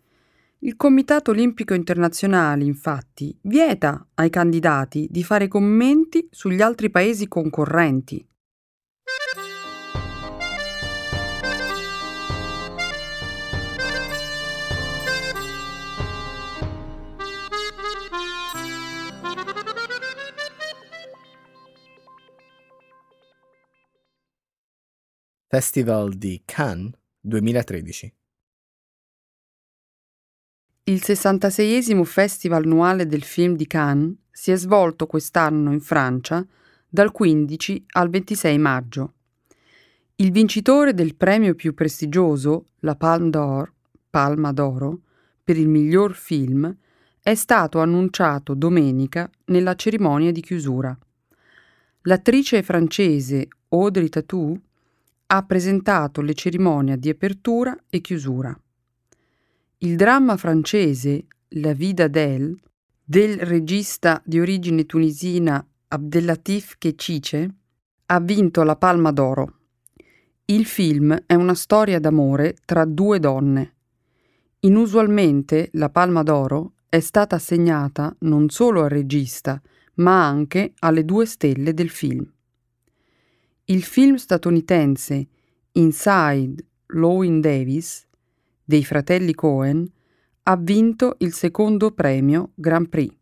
Il 0.59 0.76
Comitato 0.76 1.30
Olimpico 1.30 1.73
Internazionale, 1.73 2.64
infatti, 2.64 3.35
vieta 3.40 4.09
ai 4.16 4.28
candidati 4.28 5.09
di 5.11 5.25
fare 5.25 5.49
commenti 5.49 6.28
sugli 6.30 6.61
altri 6.61 6.90
paesi 6.90 7.26
concorrenti. 7.26 8.23
Festival 25.54 26.14
di 26.14 26.40
Cannes 26.47 26.92
2013 27.21 28.14
Il 30.85 31.02
66esimo 31.04 32.04
Festival 32.04 32.62
annuale 32.62 33.06
del 33.06 33.23
film 33.23 33.54
di 33.54 33.66
Cannes 33.66 34.14
si 34.30 34.50
è 34.50 34.56
svolto 34.56 35.04
quest'anno 35.06 35.71
in 35.71 35.80
Francia 35.80 36.42
dal 36.88 37.12
15 37.12 37.85
al 37.88 38.09
26 38.09 38.56
maggio. 38.56 39.12
Il 40.14 40.32
vincitore 40.32 40.94
del 40.94 41.16
premio 41.16 41.54
più 41.54 41.75
prestigioso, 41.75 42.68
la 42.78 42.97
Palme 42.97 43.28
d'Or, 43.28 43.71
Palma 44.09 44.52
d'Oro, 44.52 45.00
per 45.44 45.59
il 45.59 45.68
miglior 45.68 46.14
film, 46.14 46.75
è 47.21 47.35
stato 47.35 47.78
annunciato 47.78 48.54
domenica 48.54 49.30
nella 49.49 49.75
cerimonia 49.75 50.32
di 50.32 50.40
chiusura. 50.40 50.99
L'attrice 52.04 52.62
francese 52.62 53.49
Audrey 53.68 54.09
Tautou 54.09 54.59
ha 55.34 55.42
presentato 55.44 56.20
le 56.20 56.34
cerimonie 56.34 56.98
di 56.98 57.08
apertura 57.08 57.74
e 57.88 58.02
chiusura. 58.02 58.54
Il 59.78 59.96
dramma 59.96 60.36
francese 60.36 61.24
La 61.54 61.72
Vida 61.72 62.06
d'Elle 62.06 62.54
del 63.02 63.38
regista 63.38 64.20
di 64.26 64.38
origine 64.38 64.84
tunisina 64.84 65.66
Abdellatif 65.88 66.76
Kechiche 66.76 67.54
ha 68.06 68.20
vinto 68.20 68.62
la 68.62 68.76
Palma 68.76 69.10
d'Oro. 69.10 69.60
Il 70.44 70.66
film 70.66 71.16
è 71.24 71.34
una 71.34 71.54
storia 71.54 71.98
d'amore 71.98 72.56
tra 72.66 72.84
due 72.84 73.18
donne. 73.18 73.74
Inusualmente 74.60 75.70
la 75.72 75.88
Palma 75.88 76.22
d'Oro 76.22 76.74
è 76.90 77.00
stata 77.00 77.36
assegnata 77.36 78.14
non 78.20 78.50
solo 78.50 78.82
al 78.82 78.90
regista, 78.90 79.60
ma 79.94 80.26
anche 80.26 80.74
alle 80.80 81.06
due 81.06 81.24
stelle 81.24 81.72
del 81.72 81.88
film. 81.88 82.30
Il 83.66 83.85
film 83.85 84.16
statunitense 84.16 85.28
Inside 85.73 86.64
Lowin 86.87 87.40
Davis 87.40 88.04
dei 88.64 88.85
fratelli 88.85 89.35
Cohen 89.35 89.88
ha 90.42 90.57
vinto 90.57 91.14
il 91.19 91.33
secondo 91.33 91.92
premio 91.92 92.50
Grand 92.57 92.88
Prix. 92.88 93.14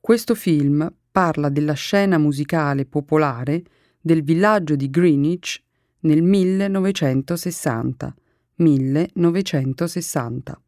Questo 0.00 0.34
film 0.34 0.90
parla 1.12 1.50
della 1.50 1.74
scena 1.74 2.16
musicale 2.16 2.86
popolare 2.86 3.62
del 4.00 4.22
villaggio 4.22 4.74
di 4.74 4.88
Greenwich 4.88 5.62
nel 6.00 6.22
1960. 6.22 8.16
1960. 8.54 10.60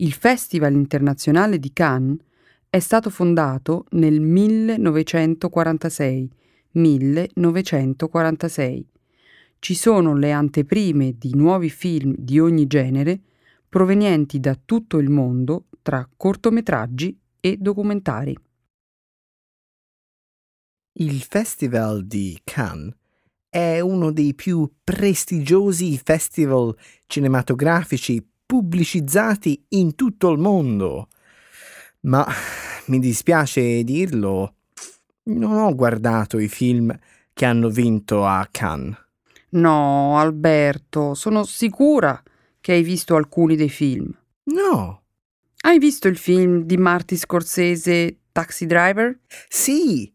Il 0.00 0.12
Festival 0.12 0.72
internazionale 0.72 1.60
di 1.60 1.72
Cannes 1.72 2.18
è 2.68 2.80
stato 2.80 3.08
fondato 3.08 3.84
nel 3.90 4.20
1946. 4.20 6.28
1946 6.72 8.86
ci 9.58 9.74
sono 9.74 10.16
le 10.16 10.32
anteprime 10.32 11.16
di 11.18 11.34
nuovi 11.34 11.70
film 11.70 12.14
di 12.16 12.38
ogni 12.38 12.66
genere 12.66 13.20
provenienti 13.68 14.40
da 14.40 14.58
tutto 14.62 14.98
il 14.98 15.10
mondo 15.10 15.66
tra 15.82 16.08
cortometraggi 16.16 17.18
e 17.40 17.56
documentari. 17.58 18.36
Il 21.00 21.22
Festival 21.22 22.06
di 22.06 22.38
Cannes 22.44 22.94
è 23.48 23.80
uno 23.80 24.12
dei 24.12 24.34
più 24.34 24.70
prestigiosi 24.82 25.98
festival 25.98 26.76
cinematografici 27.06 28.26
pubblicizzati 28.44 29.64
in 29.70 29.94
tutto 29.94 30.30
il 30.30 30.38
mondo. 30.38 31.08
Ma 32.00 32.26
mi 32.86 32.98
dispiace 32.98 33.82
dirlo, 33.84 34.56
non 35.28 35.56
ho 35.56 35.74
guardato 35.74 36.38
i 36.38 36.48
film 36.48 36.96
che 37.32 37.44
hanno 37.44 37.68
vinto 37.68 38.26
a 38.26 38.46
Cannes. 38.50 38.96
No, 39.50 40.18
Alberto, 40.18 41.14
sono 41.14 41.44
sicura 41.44 42.22
che 42.60 42.72
hai 42.72 42.82
visto 42.82 43.14
alcuni 43.16 43.56
dei 43.56 43.70
film. 43.70 44.12
No. 44.44 45.02
Hai 45.60 45.78
visto 45.78 46.08
il 46.08 46.16
film 46.16 46.62
di 46.62 46.76
Marty 46.76 47.16
Scorsese 47.16 48.18
Taxi 48.32 48.66
Driver? 48.66 49.18
Sì, 49.48 50.12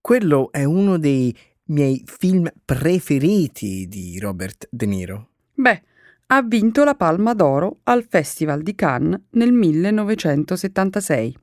quello 0.00 0.50
è 0.52 0.64
uno 0.64 0.98
dei 0.98 1.36
miei 1.64 2.02
film 2.06 2.50
preferiti 2.64 3.86
di 3.88 4.18
Robert 4.18 4.68
De 4.70 4.86
Niro. 4.86 5.30
Beh, 5.54 5.82
ha 6.26 6.42
vinto 6.42 6.84
la 6.84 6.94
Palma 6.94 7.34
d'Oro 7.34 7.80
al 7.84 8.06
Festival 8.08 8.62
di 8.62 8.74
Cannes 8.74 9.20
nel 9.30 9.52
1976. 9.52 11.36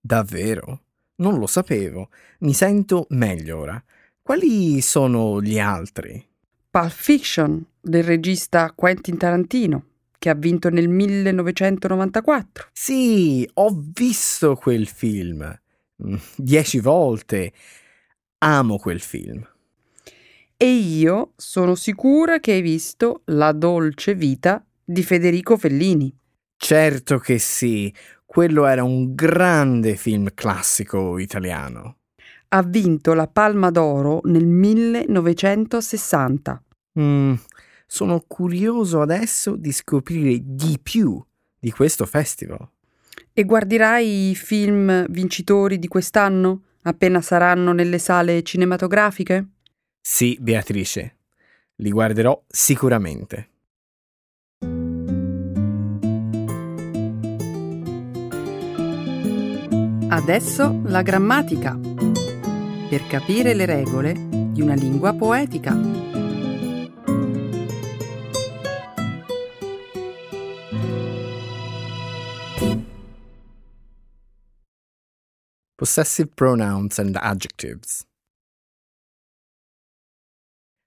Davvero? 0.00 0.82
Non 1.16 1.38
lo 1.38 1.46
sapevo. 1.46 2.10
Mi 2.40 2.52
sento 2.52 3.06
meglio 3.10 3.58
ora. 3.58 3.82
Quali 4.20 4.80
sono 4.80 5.40
gli 5.40 5.58
altri? 5.58 6.24
Pulp 6.68 6.90
Fiction 6.90 7.64
del 7.80 8.02
regista 8.02 8.72
Quentin 8.74 9.16
Tarantino, 9.16 9.84
che 10.18 10.28
ha 10.28 10.34
vinto 10.34 10.68
nel 10.68 10.88
1994. 10.88 12.68
Sì, 12.72 13.48
ho 13.54 13.82
visto 13.94 14.56
quel 14.56 14.86
film. 14.86 15.58
Mm, 16.04 16.16
dieci 16.36 16.80
volte. 16.80 17.52
Amo 18.38 18.76
quel 18.78 19.00
film. 19.00 19.48
E 20.58 20.66
io 20.66 21.32
sono 21.36 21.74
sicura 21.74 22.40
che 22.40 22.52
hai 22.52 22.62
visto 22.62 23.22
La 23.26 23.52
dolce 23.52 24.14
vita 24.14 24.64
di 24.84 25.02
Federico 25.02 25.56
Fellini. 25.56 26.14
Certo 26.56 27.18
che 27.18 27.38
sì, 27.38 27.94
quello 28.36 28.66
era 28.66 28.84
un 28.84 29.14
grande 29.14 29.96
film 29.96 30.28
classico 30.34 31.16
italiano. 31.16 32.00
Ha 32.48 32.62
vinto 32.62 33.14
la 33.14 33.28
Palma 33.28 33.70
d'Oro 33.70 34.20
nel 34.24 34.44
1960. 34.44 36.62
Mm, 37.00 37.32
sono 37.86 38.22
curioso 38.26 39.00
adesso 39.00 39.56
di 39.56 39.72
scoprire 39.72 40.38
di 40.42 40.78
più 40.82 41.18
di 41.58 41.70
questo 41.70 42.04
festival. 42.04 42.68
E 43.32 43.44
guarderai 43.44 44.28
i 44.28 44.34
film 44.34 45.06
vincitori 45.08 45.78
di 45.78 45.88
quest'anno 45.88 46.64
appena 46.82 47.22
saranno 47.22 47.72
nelle 47.72 47.98
sale 47.98 48.42
cinematografiche? 48.42 49.46
Sì, 49.98 50.36
Beatrice, 50.38 51.16
li 51.76 51.90
guarderò 51.90 52.38
sicuramente. 52.46 53.48
Adesso 60.16 60.80
la 60.84 61.02
grammatica. 61.02 61.78
Per 61.78 63.06
capire 63.06 63.52
le 63.52 63.66
regole 63.66 64.14
di 64.50 64.62
una 64.62 64.72
lingua 64.72 65.12
poetica. 65.12 65.76
Possessive 75.74 76.30
pronouns 76.32 76.98
and 76.98 77.14
adjectives. 77.20 78.02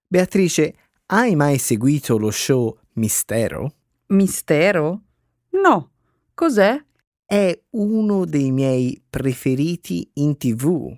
Beatrice, 0.07 0.75
hai 1.05 1.35
mai 1.35 1.59
seguito 1.59 2.17
lo 2.17 2.31
show 2.31 2.75
Mistero? 2.93 3.75
Mistero? 4.07 5.03
No. 5.49 5.91
Cos'è? 6.33 6.83
È 7.31 7.55
uno 7.71 8.25
dei 8.25 8.49
miei 8.49 8.99
preferiti 9.07 10.09
in 10.13 10.35
tv. 10.35 10.91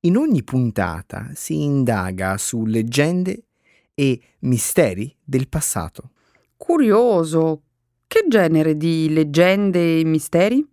In 0.00 0.16
ogni 0.16 0.42
puntata 0.42 1.32
si 1.34 1.62
indaga 1.62 2.38
su 2.38 2.64
leggende 2.64 3.44
e 3.92 4.18
misteri 4.38 5.14
del 5.22 5.48
passato. 5.48 6.12
Curioso. 6.56 7.60
Che 8.06 8.24
genere 8.26 8.78
di 8.78 9.12
leggende 9.12 9.98
e 9.98 10.04
misteri? 10.04 10.66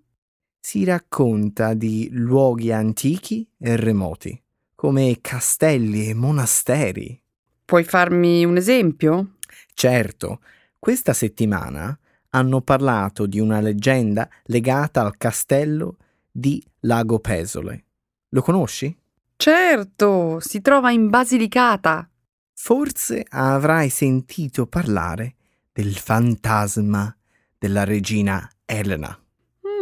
si 0.57 0.85
racconta 0.85 1.73
di 1.73 2.07
luoghi 2.09 2.71
antichi 2.71 3.45
e 3.59 3.75
remoti, 3.75 4.41
come 4.73 5.17
castelli 5.19 6.07
e 6.07 6.13
monasteri. 6.13 7.21
Puoi 7.65 7.83
farmi 7.83 8.45
un 8.45 8.55
esempio? 8.55 9.33
Certo, 9.73 10.39
questa 10.79 11.11
settimana 11.11 11.99
hanno 12.35 12.61
parlato 12.61 13.25
di 13.25 13.39
una 13.39 13.59
leggenda 13.59 14.27
legata 14.45 15.01
al 15.01 15.17
castello 15.17 15.97
di 16.31 16.63
Lago 16.81 17.19
Pesole. 17.19 17.85
Lo 18.29 18.41
conosci? 18.41 18.95
Certo, 19.35 20.39
si 20.39 20.61
trova 20.61 20.91
in 20.91 21.09
Basilicata. 21.09 22.09
Forse 22.53 23.25
avrai 23.29 23.89
sentito 23.89 24.65
parlare 24.65 25.35
del 25.71 25.95
fantasma 25.95 27.15
della 27.57 27.83
regina 27.83 28.49
Elena. 28.65 29.15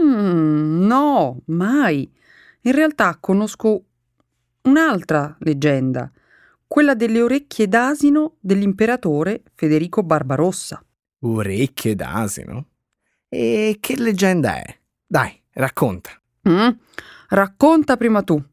Mm, 0.02 0.86
no, 0.86 1.42
mai. 1.46 2.12
In 2.62 2.72
realtà 2.74 3.18
conosco 3.20 3.84
un'altra 4.64 5.36
leggenda, 5.40 6.12
quella 6.68 6.96
delle 6.96 7.22
orecchie 7.22 7.68
d'asino 7.68 8.36
dell'imperatore 8.40 9.44
Federico 9.54 10.04
Barbarossa. 10.04 10.84
Orecchie 11.23 11.95
d'asino? 11.95 12.67
E 13.29 13.77
che 13.79 13.95
leggenda 13.95 14.55
è? 14.55 14.79
Dai, 15.05 15.39
racconta. 15.51 16.10
Mm? 16.49 16.69
Racconta 17.29 17.95
prima 17.95 18.23
tu. 18.23 18.43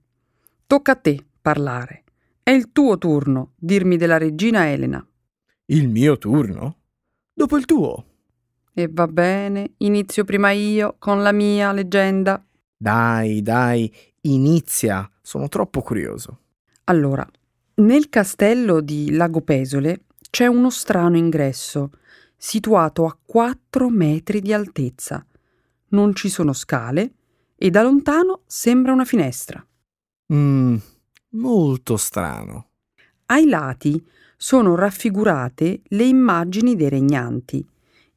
Tocca 0.67 0.93
a 0.93 0.97
te 0.97 1.25
parlare. 1.41 2.05
È 2.43 2.51
il 2.51 2.71
tuo 2.73 2.99
turno 2.99 3.53
dirmi 3.57 3.97
della 3.97 4.19
regina 4.19 4.69
Elena. 4.69 5.05
Il 5.67 5.89
mio 5.89 6.19
turno? 6.19 6.77
Dopo 7.33 7.57
il 7.57 7.65
tuo. 7.65 8.05
E 8.75 8.89
va 8.91 9.07
bene, 9.09 9.73
inizio 9.79 10.25
prima 10.25 10.51
io 10.51 10.97
con 10.99 11.23
la 11.23 11.33
mia 11.33 11.73
leggenda. 11.73 12.45
Dai, 12.77 13.41
dai, 13.41 13.93
inizia. 14.23 15.11
Sono 15.23 15.49
troppo 15.49 15.81
curioso. 15.81 16.41
Allora, 16.85 17.27
nel 17.77 18.09
castello 18.09 18.81
di 18.81 19.13
Lago 19.13 19.41
Pesole 19.41 20.05
c'è 20.31 20.47
uno 20.47 20.71
strano 20.71 21.17
ingresso, 21.17 21.91
situato 22.39 23.05
a 23.05 23.19
4 23.23 23.91
metri 23.91 24.41
di 24.41 24.53
altezza. 24.53 25.27
Non 25.89 26.15
ci 26.15 26.29
sono 26.29 26.53
scale 26.53 27.13
e 27.57 27.71
da 27.71 27.83
lontano 27.83 28.43
sembra 28.47 28.93
una 28.93 29.05
finestra. 29.05 29.65
Mmm, 30.33 30.77
molto 31.31 31.97
strano. 31.97 32.69
Ai 33.27 33.47
lati 33.47 34.03
sono 34.37 34.77
raffigurate 34.77 35.83
le 35.83 36.05
immagini 36.05 36.77
dei 36.77 36.89
regnanti, 36.89 37.67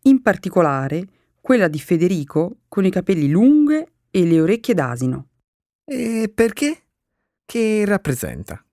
in 0.04 0.22
particolare 0.22 1.08
quella 1.42 1.68
di 1.68 1.80
Federico 1.80 2.60
con 2.68 2.86
i 2.86 2.92
capelli 2.92 3.30
lunghi 3.30 3.84
e 4.12 4.26
le 4.26 4.40
orecchie 4.40 4.76
d'asino. 4.76 5.28
E 5.84 6.32
perché? 6.34 6.84
Che 7.44 7.86
rappresenta? 7.86 8.64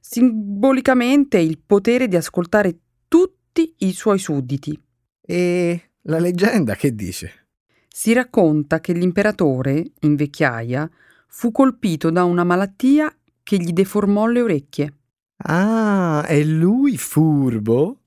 Simbolicamente 0.00 1.38
il 1.38 1.58
potere 1.58 2.08
di 2.08 2.16
ascoltare 2.16 2.78
tutti 3.06 3.74
i 3.78 3.92
suoi 3.92 4.18
sudditi. 4.18 4.80
E 5.28 5.90
la 6.02 6.20
leggenda 6.20 6.76
che 6.76 6.94
dice? 6.94 7.48
Si 7.88 8.12
racconta 8.12 8.78
che 8.78 8.92
l'imperatore, 8.92 9.84
in 10.02 10.14
vecchiaia, 10.14 10.88
fu 11.26 11.50
colpito 11.50 12.10
da 12.10 12.22
una 12.22 12.44
malattia 12.44 13.12
che 13.42 13.56
gli 13.56 13.72
deformò 13.72 14.26
le 14.26 14.40
orecchie. 14.40 14.94
Ah, 15.38 16.24
e 16.28 16.44
lui 16.44 16.96
furbo? 16.96 18.02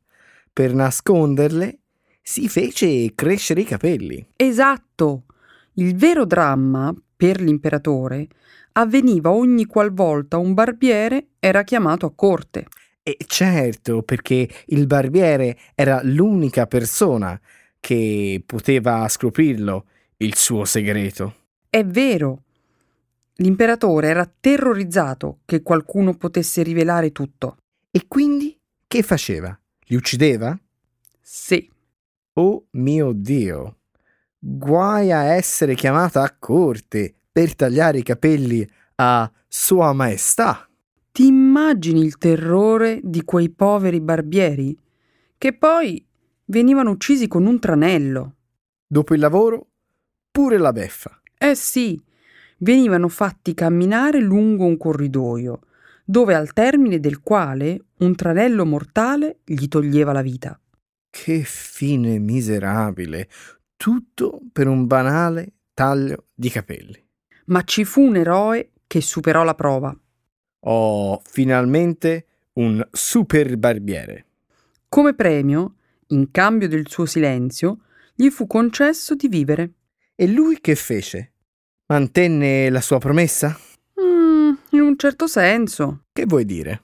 Per 0.54 0.74
nasconderle 0.74 1.80
si 2.22 2.48
fece 2.48 3.14
crescere 3.14 3.62
i 3.62 3.66
capelli. 3.66 4.26
Esatto! 4.38 5.26
Il 5.74 5.96
vero 5.96 6.26
dramma, 6.26 6.94
per 7.16 7.42
l'imperatore, 7.42 8.28
avveniva 8.74 9.32
ogni 9.32 9.66
qualvolta 9.66 10.38
un 10.38 10.54
barbiere 10.54 11.32
era 11.40 11.64
chiamato 11.64 12.06
a 12.06 12.14
corte. 12.16 12.68
E 13.10 13.18
certo, 13.26 14.04
perché 14.04 14.48
il 14.68 14.86
barbiere 14.86 15.58
era 15.74 16.00
l'unica 16.04 16.68
persona 16.68 17.40
che 17.80 18.44
poteva 18.46 19.08
scoprirlo, 19.08 19.86
il 20.18 20.36
suo 20.36 20.64
segreto. 20.64 21.36
È 21.68 21.84
vero. 21.84 22.44
L'imperatore 23.38 24.10
era 24.10 24.32
terrorizzato 24.40 25.40
che 25.46 25.64
qualcuno 25.64 26.14
potesse 26.14 26.62
rivelare 26.62 27.12
tutto. 27.12 27.58
E 27.90 28.06
quindi 28.08 28.56
che 28.86 29.02
faceva? 29.02 29.60
Li 29.86 29.96
uccideva? 29.96 30.56
Sì. 31.20 31.68
Oh 32.34 32.66
mio 32.72 33.12
Dio! 33.12 33.78
Guai 34.38 35.12
a 35.12 35.34
essere 35.34 35.74
chiamata 35.74 36.22
a 36.22 36.36
corte 36.38 37.16
per 37.32 37.56
tagliare 37.56 37.98
i 37.98 38.04
capelli 38.04 38.70
a 38.98 39.32
Sua 39.48 39.94
Maestà. 39.94 40.69
Ti 41.12 41.26
immagini 41.26 42.02
il 42.02 42.18
terrore 42.18 43.00
di 43.04 43.24
quei 43.24 43.50
poveri 43.50 44.00
barbieri? 44.00 44.78
Che 45.38 45.54
poi 45.54 46.06
venivano 46.46 46.92
uccisi 46.92 47.28
con 47.28 47.46
un 47.46 47.60
tranello. 47.60 48.36
Dopo 48.86 49.14
il 49.14 49.20
lavoro, 49.20 49.68
pure 50.32 50.58
la 50.58 50.72
beffa. 50.72 51.22
Eh 51.38 51.56
sì, 51.56 52.02
venivano 52.60 53.08
fatti 53.08 53.54
camminare 53.54 54.20
lungo 54.20 54.66
un 54.66 54.78
corridoio, 54.78 55.62
dove 56.06 56.36
al 56.36 56.54
termine 56.54 57.00
del 57.00 57.22
quale 57.22 57.86
un 57.98 58.16
tranello 58.16 58.66
mortale 58.66 59.40
gli 59.44 59.68
toglieva 59.68 60.12
la 60.12 60.22
vita. 60.22 60.60
Che 61.10 61.42
fine 61.44 62.20
miserabile! 62.20 63.30
Tutto 63.76 64.42
per 64.52 64.68
un 64.68 64.88
banale 64.88 65.54
taglio 65.74 66.26
di 66.34 66.50
capelli. 66.50 67.02
Ma 67.46 67.64
ci 67.64 67.86
fu 67.86 68.02
un 68.02 68.18
eroe 68.18 68.72
che 68.86 69.02
superò 69.02 69.44
la 69.44 69.56
prova. 69.56 69.98
Oh, 70.62 71.22
finalmente 71.24 72.26
un 72.54 72.86
super 72.92 73.58
barbiere. 73.58 74.26
Come 74.90 75.14
premio, 75.14 75.76
in 76.08 76.32
cambio 76.32 76.68
del 76.68 76.90
suo 76.90 77.06
silenzio, 77.06 77.80
gli 78.16 78.30
fu 78.30 78.48
concesso 78.48 79.16
di 79.16 79.28
vivere. 79.28 79.72
E 80.16 80.28
lui 80.28 80.60
che 80.60 80.76
fece? 80.76 81.32
Mantenne 81.86 82.70
la 82.70 82.82
sua 82.82 82.98
promessa? 82.98 83.58
Mm, 84.02 84.52
in 84.72 84.82
un 84.82 84.98
certo 84.98 85.28
senso. 85.28 86.04
Che 86.12 86.26
vuoi 86.26 86.44
dire? 86.44 86.82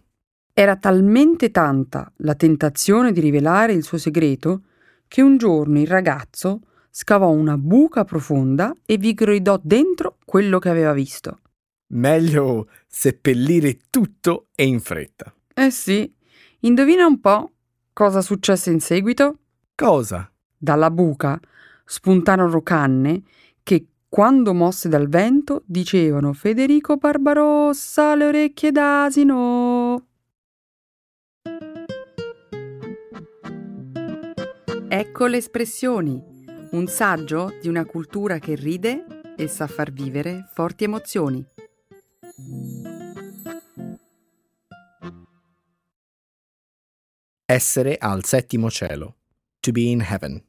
Era 0.53 0.77
talmente 0.77 1.51
tanta 1.51 2.09
la 2.17 2.35
tentazione 2.35 3.11
di 3.11 3.19
rivelare 3.19 3.73
il 3.73 3.83
suo 3.83 3.97
segreto 3.97 4.61
che 5.07 5.21
un 5.21 5.37
giorno 5.37 5.79
il 5.79 5.87
ragazzo 5.87 6.61
scavò 6.89 7.29
una 7.29 7.57
buca 7.57 8.05
profonda 8.05 8.73
e 8.85 8.95
vi 8.97 9.13
gridò 9.13 9.59
dentro 9.61 10.17
quello 10.23 10.59
che 10.59 10.69
aveva 10.69 10.93
visto. 10.93 11.39
Meglio 11.87 12.69
seppellire 12.87 13.77
tutto 13.89 14.47
e 14.55 14.65
in 14.65 14.79
fretta. 14.79 15.33
Eh 15.53 15.69
sì, 15.69 16.11
indovina 16.61 17.05
un 17.05 17.19
po' 17.19 17.51
cosa 17.93 18.21
successe 18.21 18.71
in 18.71 18.79
seguito? 18.79 19.37
Cosa? 19.75 20.29
Dalla 20.57 20.89
buca 20.89 21.39
spuntarono 21.85 22.61
canne 22.61 23.21
che, 23.61 23.87
quando 24.09 24.53
mosse 24.53 24.89
dal 24.89 25.07
vento, 25.07 25.61
dicevano 25.65 26.33
Federico 26.33 26.97
Barbarossa, 26.97 28.15
le 28.15 28.25
orecchie 28.25 28.71
d'asino. 28.71 30.07
Ecco 34.87 35.25
le 35.25 35.37
espressioni, 35.37 36.23
un 36.71 36.87
saggio 36.87 37.53
di 37.61 37.67
una 37.67 37.85
cultura 37.85 38.39
che 38.39 38.55
ride 38.55 39.05
e 39.35 39.47
sa 39.47 39.67
far 39.67 39.91
vivere 39.91 40.49
forti 40.53 40.85
emozioni. 40.85 41.45
Essere 47.45 47.95
al 47.97 48.25
settimo 48.25 48.69
cielo. 48.69 49.15
To 49.61 49.71
be 49.71 49.81
in 49.81 50.01
heaven. 50.01 50.43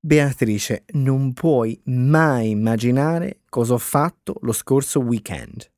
Beatrice, 0.00 0.84
non 0.92 1.34
puoi 1.34 1.78
mai 1.84 2.50
immaginare 2.50 3.40
cosa 3.50 3.74
ho 3.74 3.78
fatto 3.78 4.36
lo 4.40 4.52
scorso 4.52 5.00
weekend. 5.00 5.70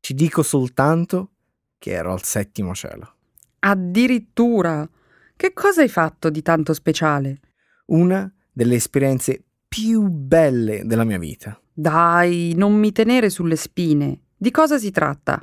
Ti 0.00 0.14
dico 0.14 0.42
soltanto 0.42 1.32
che 1.76 1.90
ero 1.90 2.12
al 2.12 2.22
settimo 2.22 2.74
cielo. 2.74 3.16
Addirittura! 3.58 4.88
Che 5.36 5.52
cosa 5.52 5.82
hai 5.82 5.88
fatto 5.88 6.30
di 6.30 6.40
tanto 6.40 6.72
speciale? 6.72 7.40
Una 7.86 8.32
delle 8.50 8.76
esperienze 8.76 9.49
più 9.70 10.08
belle 10.08 10.82
della 10.84 11.04
mia 11.04 11.18
vita. 11.18 11.56
Dai, 11.72 12.54
non 12.56 12.74
mi 12.74 12.90
tenere 12.90 13.30
sulle 13.30 13.54
spine. 13.54 14.22
Di 14.36 14.50
cosa 14.50 14.78
si 14.78 14.90
tratta? 14.90 15.40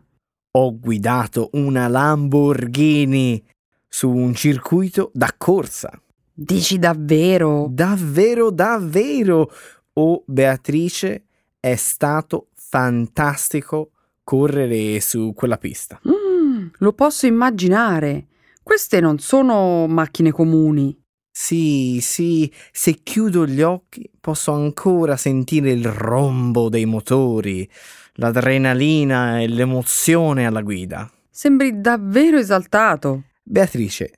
Ho 0.52 0.78
guidato 0.78 1.50
una 1.54 1.88
Lamborghini 1.88 3.42
su 3.88 4.12
un 4.12 4.36
circuito 4.36 5.12
da 5.13 5.34
corsa. 5.38 5.90
Dici 6.34 6.78
davvero? 6.78 7.68
Davvero, 7.72 8.52
davvero. 8.52 9.50
Oh, 9.94 10.24
Beatrice, 10.26 11.24
è 11.58 11.76
stato 11.76 12.50
fantastico 12.54 13.92
correre 14.26 15.00
su 15.00 15.32
quella 15.34 15.58
pista. 15.58 16.02
Mm, 16.06 16.68
lo 16.80 16.92
posso 16.92 17.28
immaginare. 17.28 18.28
Queste 18.62 19.00
non 19.00 19.20
sono 19.20 19.88
macchine 19.88 20.32
comuni. 20.32 20.96
Sì, 21.39 22.00
sì, 22.02 22.52
se 22.71 22.95
chiudo 23.04 23.45
gli 23.45 23.62
occhi 23.62 24.10
posso 24.19 24.54
ancora 24.54 25.17
sentire 25.17 25.69
il 25.69 25.86
rombo 25.86 26.67
dei 26.67 26.86
motori, 26.86 27.69
l'adrenalina 28.13 29.39
e 29.39 29.47
l'emozione 29.47 30.47
alla 30.47 30.62
guida. 30.62 31.10
Sembri 31.30 31.80
davvero 31.80 32.39
esaltato. 32.39 33.26
Beatrice, 33.43 34.13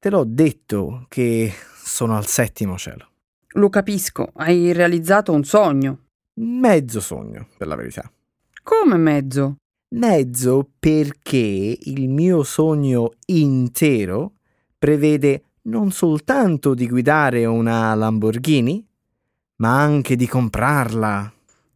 te 0.00 0.10
l'ho 0.10 0.24
detto 0.26 1.06
che 1.08 1.50
sono 1.80 2.16
al 2.16 2.26
settimo 2.26 2.76
cielo. 2.76 3.08
Lo 3.50 3.68
capisco, 3.68 4.32
hai 4.34 4.72
realizzato 4.72 5.32
un 5.32 5.44
sogno. 5.44 6.06
Mezzo 6.34 6.98
sogno, 6.98 7.46
per 7.56 7.68
la 7.68 7.76
verità. 7.76 8.10
Come 8.64 8.96
mezzo? 8.96 9.58
Mezzo 9.90 10.68
perché 10.80 11.78
il 11.80 12.08
mio 12.08 12.42
sogno 12.42 13.12
intero 13.26 14.32
prevede 14.76 15.44
non 15.64 15.90
soltanto 15.90 16.74
di 16.74 16.88
guidare 16.88 17.44
una 17.44 17.94
Lamborghini, 17.94 18.86
ma 19.56 19.80
anche 19.80 20.16
di 20.16 20.26
comprarla. 20.26 21.32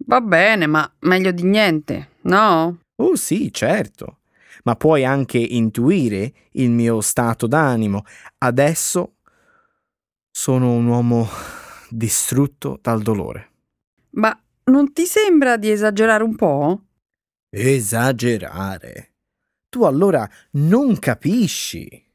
Va 0.07 0.21
bene, 0.21 0.67
ma 0.67 0.91
meglio 1.01 1.31
di 1.31 1.43
niente, 1.43 2.11
no? 2.23 2.79
Oh 2.97 3.17
sì, 3.17 3.53
certo. 3.53 4.19
Ma 4.65 4.75
puoi 4.77 5.05
anche 5.05 5.39
intuire 5.39 6.33
il 6.53 6.71
mio 6.71 7.01
stato 7.01 7.47
d'animo. 7.47 8.05
Adesso 8.39 9.15
sono 10.31 10.73
un 10.73 10.87
uomo 10.87 11.29
distrutto 11.89 12.79
dal 12.83 13.03
dolore. 13.03 13.51
Ma 14.11 14.37
non 14.65 14.93
ti 14.93 15.05
sembra 15.05 15.57
di 15.57 15.71
esagerare 15.71 16.23
un 16.23 16.35
po'? 16.35 16.83
Esagerare. 17.51 19.15
Tu 19.69 19.85
allora 19.85 20.29
non 20.53 20.99
capisci. 20.99 22.08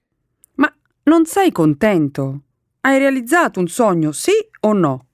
Non 1.05 1.25
sei 1.25 1.51
contento? 1.51 2.43
Hai 2.79 2.97
realizzato 2.97 3.59
un 3.59 3.67
sogno, 3.67 4.13
sì 4.13 4.31
o 4.61 4.71
no? 4.71 5.07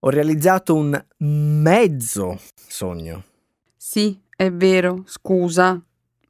Ho 0.00 0.08
realizzato 0.08 0.74
un 0.74 1.06
mezzo 1.18 2.36
sogno. 2.54 3.24
Sì, 3.76 4.20
è 4.28 4.50
vero, 4.50 5.04
scusa. 5.06 5.80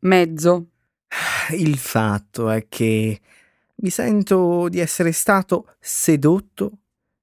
Mezzo. 0.01 0.67
Il 1.53 1.79
fatto 1.79 2.51
è 2.51 2.67
che 2.69 3.21
mi 3.77 3.89
sento 3.89 4.69
di 4.69 4.81
essere 4.81 5.13
stato 5.13 5.77
sedotto 5.81 6.73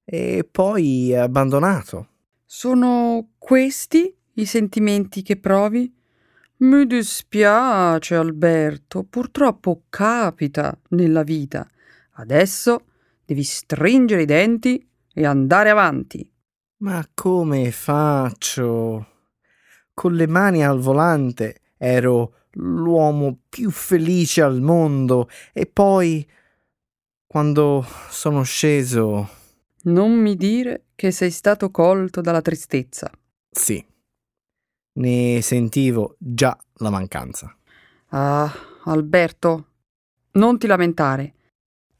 e 0.04 0.48
poi 0.50 1.14
abbandonato. 1.14 2.08
Sono 2.44 3.34
questi 3.38 4.12
i 4.32 4.44
sentimenti 4.46 5.22
che 5.22 5.36
provi? 5.36 5.94
Mi 6.60 6.86
dispiace, 6.86 8.16
Alberto, 8.16 9.04
purtroppo 9.04 9.84
capita 9.88 10.76
nella 10.88 11.22
vita. 11.22 11.64
Adesso 12.14 12.84
devi 13.24 13.44
stringere 13.44 14.22
i 14.22 14.24
denti 14.24 14.84
e 15.14 15.24
andare 15.24 15.70
avanti. 15.70 16.28
Ma 16.78 17.06
come 17.14 17.70
faccio? 17.70 19.06
Con 19.94 20.14
le 20.14 20.26
mani 20.26 20.64
al 20.64 20.80
volante 20.80 21.60
ero 21.76 22.46
l'uomo 22.52 23.38
più 23.48 23.70
felice 23.70 24.42
al 24.42 24.60
mondo 24.60 25.28
e 25.52 25.66
poi, 25.66 26.28
quando 27.24 27.86
sono 28.08 28.42
sceso... 28.42 29.28
Non 29.82 30.10
mi 30.10 30.34
dire 30.34 30.86
che 30.96 31.12
sei 31.12 31.30
stato 31.30 31.70
colto 31.70 32.20
dalla 32.20 32.42
tristezza. 32.42 33.08
Sì, 33.48 33.82
ne 34.98 35.40
sentivo 35.42 36.16
già 36.18 36.56
la 36.76 36.90
mancanza. 36.90 37.54
Ah, 38.08 38.52
Alberto, 38.84 39.66
non 40.32 40.58
ti 40.58 40.66
lamentare. 40.66 41.34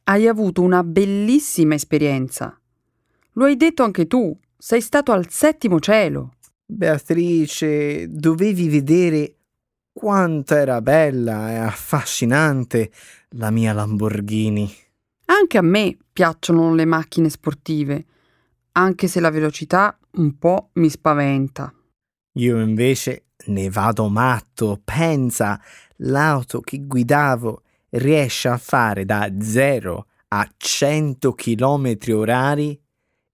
Hai 0.05 0.27
avuto 0.27 0.63
una 0.63 0.83
bellissima 0.83 1.75
esperienza. 1.75 2.59
Lo 3.33 3.45
hai 3.45 3.57
detto 3.57 3.83
anche 3.83 4.07
tu, 4.07 4.37
sei 4.57 4.81
stato 4.81 5.13
al 5.13 5.29
settimo 5.29 5.81
cielo. 5.81 6.35
Beatrice, 6.65 8.09
dovevi 8.09 8.69
vedere 8.69 9.35
quanto 9.93 10.55
era 10.55 10.81
bella 10.81 11.51
e 11.51 11.57
affascinante 11.57 12.91
la 13.31 13.51
mia 13.51 13.73
Lamborghini. 13.73 14.73
Anche 15.27 15.59
a 15.59 15.63
me 15.63 15.97
piacciono 16.13 16.75
le 16.75 16.85
macchine 16.85 17.29
sportive, 17.29 18.07
anche 18.73 19.09
se 19.09 19.21
la 19.21 19.31
velocità 19.31 19.99
un 20.13 20.39
po' 20.39 20.71
mi 20.75 20.89
spaventa. 20.89 21.73
Io 22.39 22.61
invece 22.61 23.31
ne 23.47 23.69
vado 23.69 24.09
matto. 24.09 24.81
Pensa, 24.85 25.61
l'auto 25.97 26.61
che 26.61 26.87
guidavo 26.87 27.63
riesce 27.91 28.49
a 28.49 28.57
fare 28.57 29.05
da 29.05 29.29
0 29.41 30.07
a 30.29 30.49
100 30.57 31.33
km 31.33 31.97
orari 32.13 32.81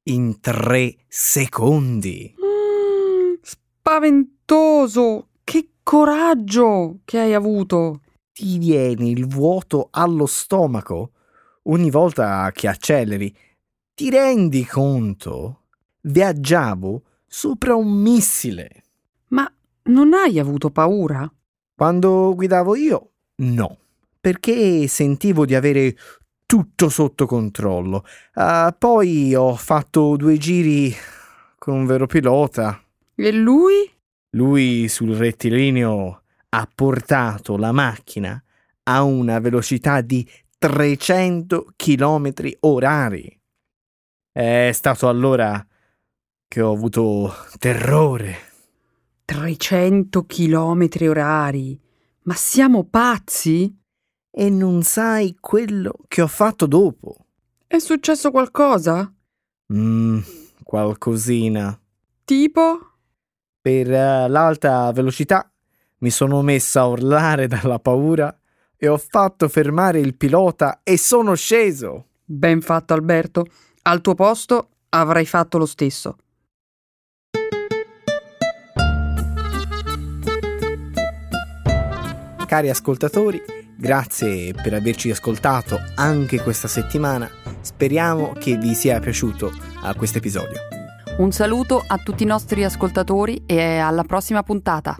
in 0.05 0.41
3 0.41 0.97
secondi. 1.07 2.35
Mm, 2.35 3.35
spaventoso! 3.43 5.29
Che 5.45 5.69
coraggio 5.83 7.01
che 7.05 7.19
hai 7.19 7.35
avuto! 7.35 8.01
Ti 8.33 8.57
viene 8.57 9.09
il 9.09 9.27
vuoto 9.27 9.89
allo 9.91 10.25
stomaco 10.25 11.11
ogni 11.65 11.91
volta 11.91 12.51
che 12.53 12.69
acceleri. 12.69 13.37
Ti 13.95 14.09
rendi 14.09 14.65
conto? 14.65 15.65
Viaggiavo 16.01 17.03
sopra 17.27 17.75
un 17.75 17.93
missile. 17.93 18.84
Non 19.87 20.15
hai 20.15 20.39
avuto 20.39 20.71
paura? 20.71 21.31
Quando 21.75 22.33
guidavo 22.35 22.75
io, 22.77 23.11
no, 23.37 23.79
perché 24.21 24.89
sentivo 24.89 25.45
di 25.45 25.55
avere 25.55 25.95
tutto 26.47 26.89
sotto 26.89 27.27
controllo. 27.27 28.05
Uh, 28.35 28.75
poi 28.79 29.35
ho 29.35 29.55
fatto 29.57 30.17
due 30.17 30.39
giri 30.39 30.95
con 31.59 31.75
un 31.75 31.87
vero 31.87 32.07
pilota. 32.07 32.83
E 33.15 33.33
lui? 33.33 33.91
Lui 34.31 34.89
sul 34.89 35.15
rettilineo 35.15 36.23
ha 36.49 36.69
portato 36.73 37.57
la 37.57 37.73
macchina 37.73 38.43
a 38.85 39.03
una 39.03 39.39
velocità 39.39 40.01
di 40.01 40.27
300 40.59 41.73
km 41.77 42.33
orari. 42.61 43.41
È 44.33 44.71
stato 44.73 45.09
allora 45.09 45.65
che 46.49 46.61
ho 46.61 46.73
avuto 46.73 47.35
terrore. 47.59 48.53
300 49.25 50.25
km 50.27 50.89
orari? 51.09 51.81
Ma 52.23 52.35
siamo 52.35 52.85
pazzi? 52.85 53.75
E 54.31 54.51
non 54.51 54.83
sai 54.83 55.37
quello 55.41 55.95
che 56.09 56.21
ho 56.23 56.27
fatto 56.27 56.67
dopo. 56.67 57.27
È 57.67 57.79
successo 57.79 58.31
qualcosa? 58.31 59.13
Mmm, 59.73 60.19
qualcosina. 60.63 61.79
Tipo? 62.25 62.79
Per 63.61 63.87
uh, 63.87 64.29
l'alta 64.29 64.91
velocità 64.93 65.51
mi 65.99 66.11
sono 66.11 66.43
messa 66.43 66.81
a 66.81 66.87
urlare 66.87 67.47
dalla 67.47 67.79
paura 67.79 68.37
e 68.77 68.89
ho 68.89 68.99
fatto 68.99 69.49
fermare 69.49 70.01
il 70.01 70.17
pilota 70.17 70.81
e 70.83 70.99
sono 70.99 71.35
sceso. 71.35 72.09
Ben 72.25 72.61
fatto 72.61 72.93
Alberto. 72.93 73.47
Al 73.83 74.01
tuo 74.01 74.15
posto 74.15 74.69
avrei 74.91 75.27
fatto 75.27 75.59
lo 75.59 75.67
stesso. 75.67 76.17
Cari 82.55 82.71
ascoltatori, 82.71 83.43
grazie 83.77 84.53
per 84.55 84.75
averci 84.75 85.11
ascoltato 85.11 85.77
anche 85.97 86.41
questa 86.41 86.69
settimana. 86.69 87.29
Speriamo 87.61 88.31
che 88.31 88.57
vi 88.57 88.75
sia 88.75 89.01
piaciuto 89.01 89.51
questo 89.97 90.19
episodio. 90.19 90.61
Un 91.19 91.33
saluto 91.33 91.83
a 91.85 91.99
tutti 91.99 92.23
i 92.23 92.27
nostri 92.27 92.63
ascoltatori 92.63 93.43
e 93.45 93.79
alla 93.79 94.05
prossima 94.05 94.45
puntata. 94.45 94.97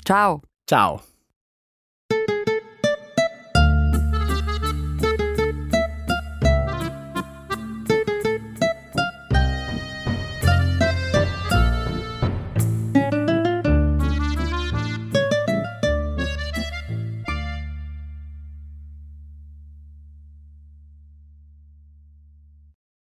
Ciao! 0.00 0.42
Ciao! 0.64 1.02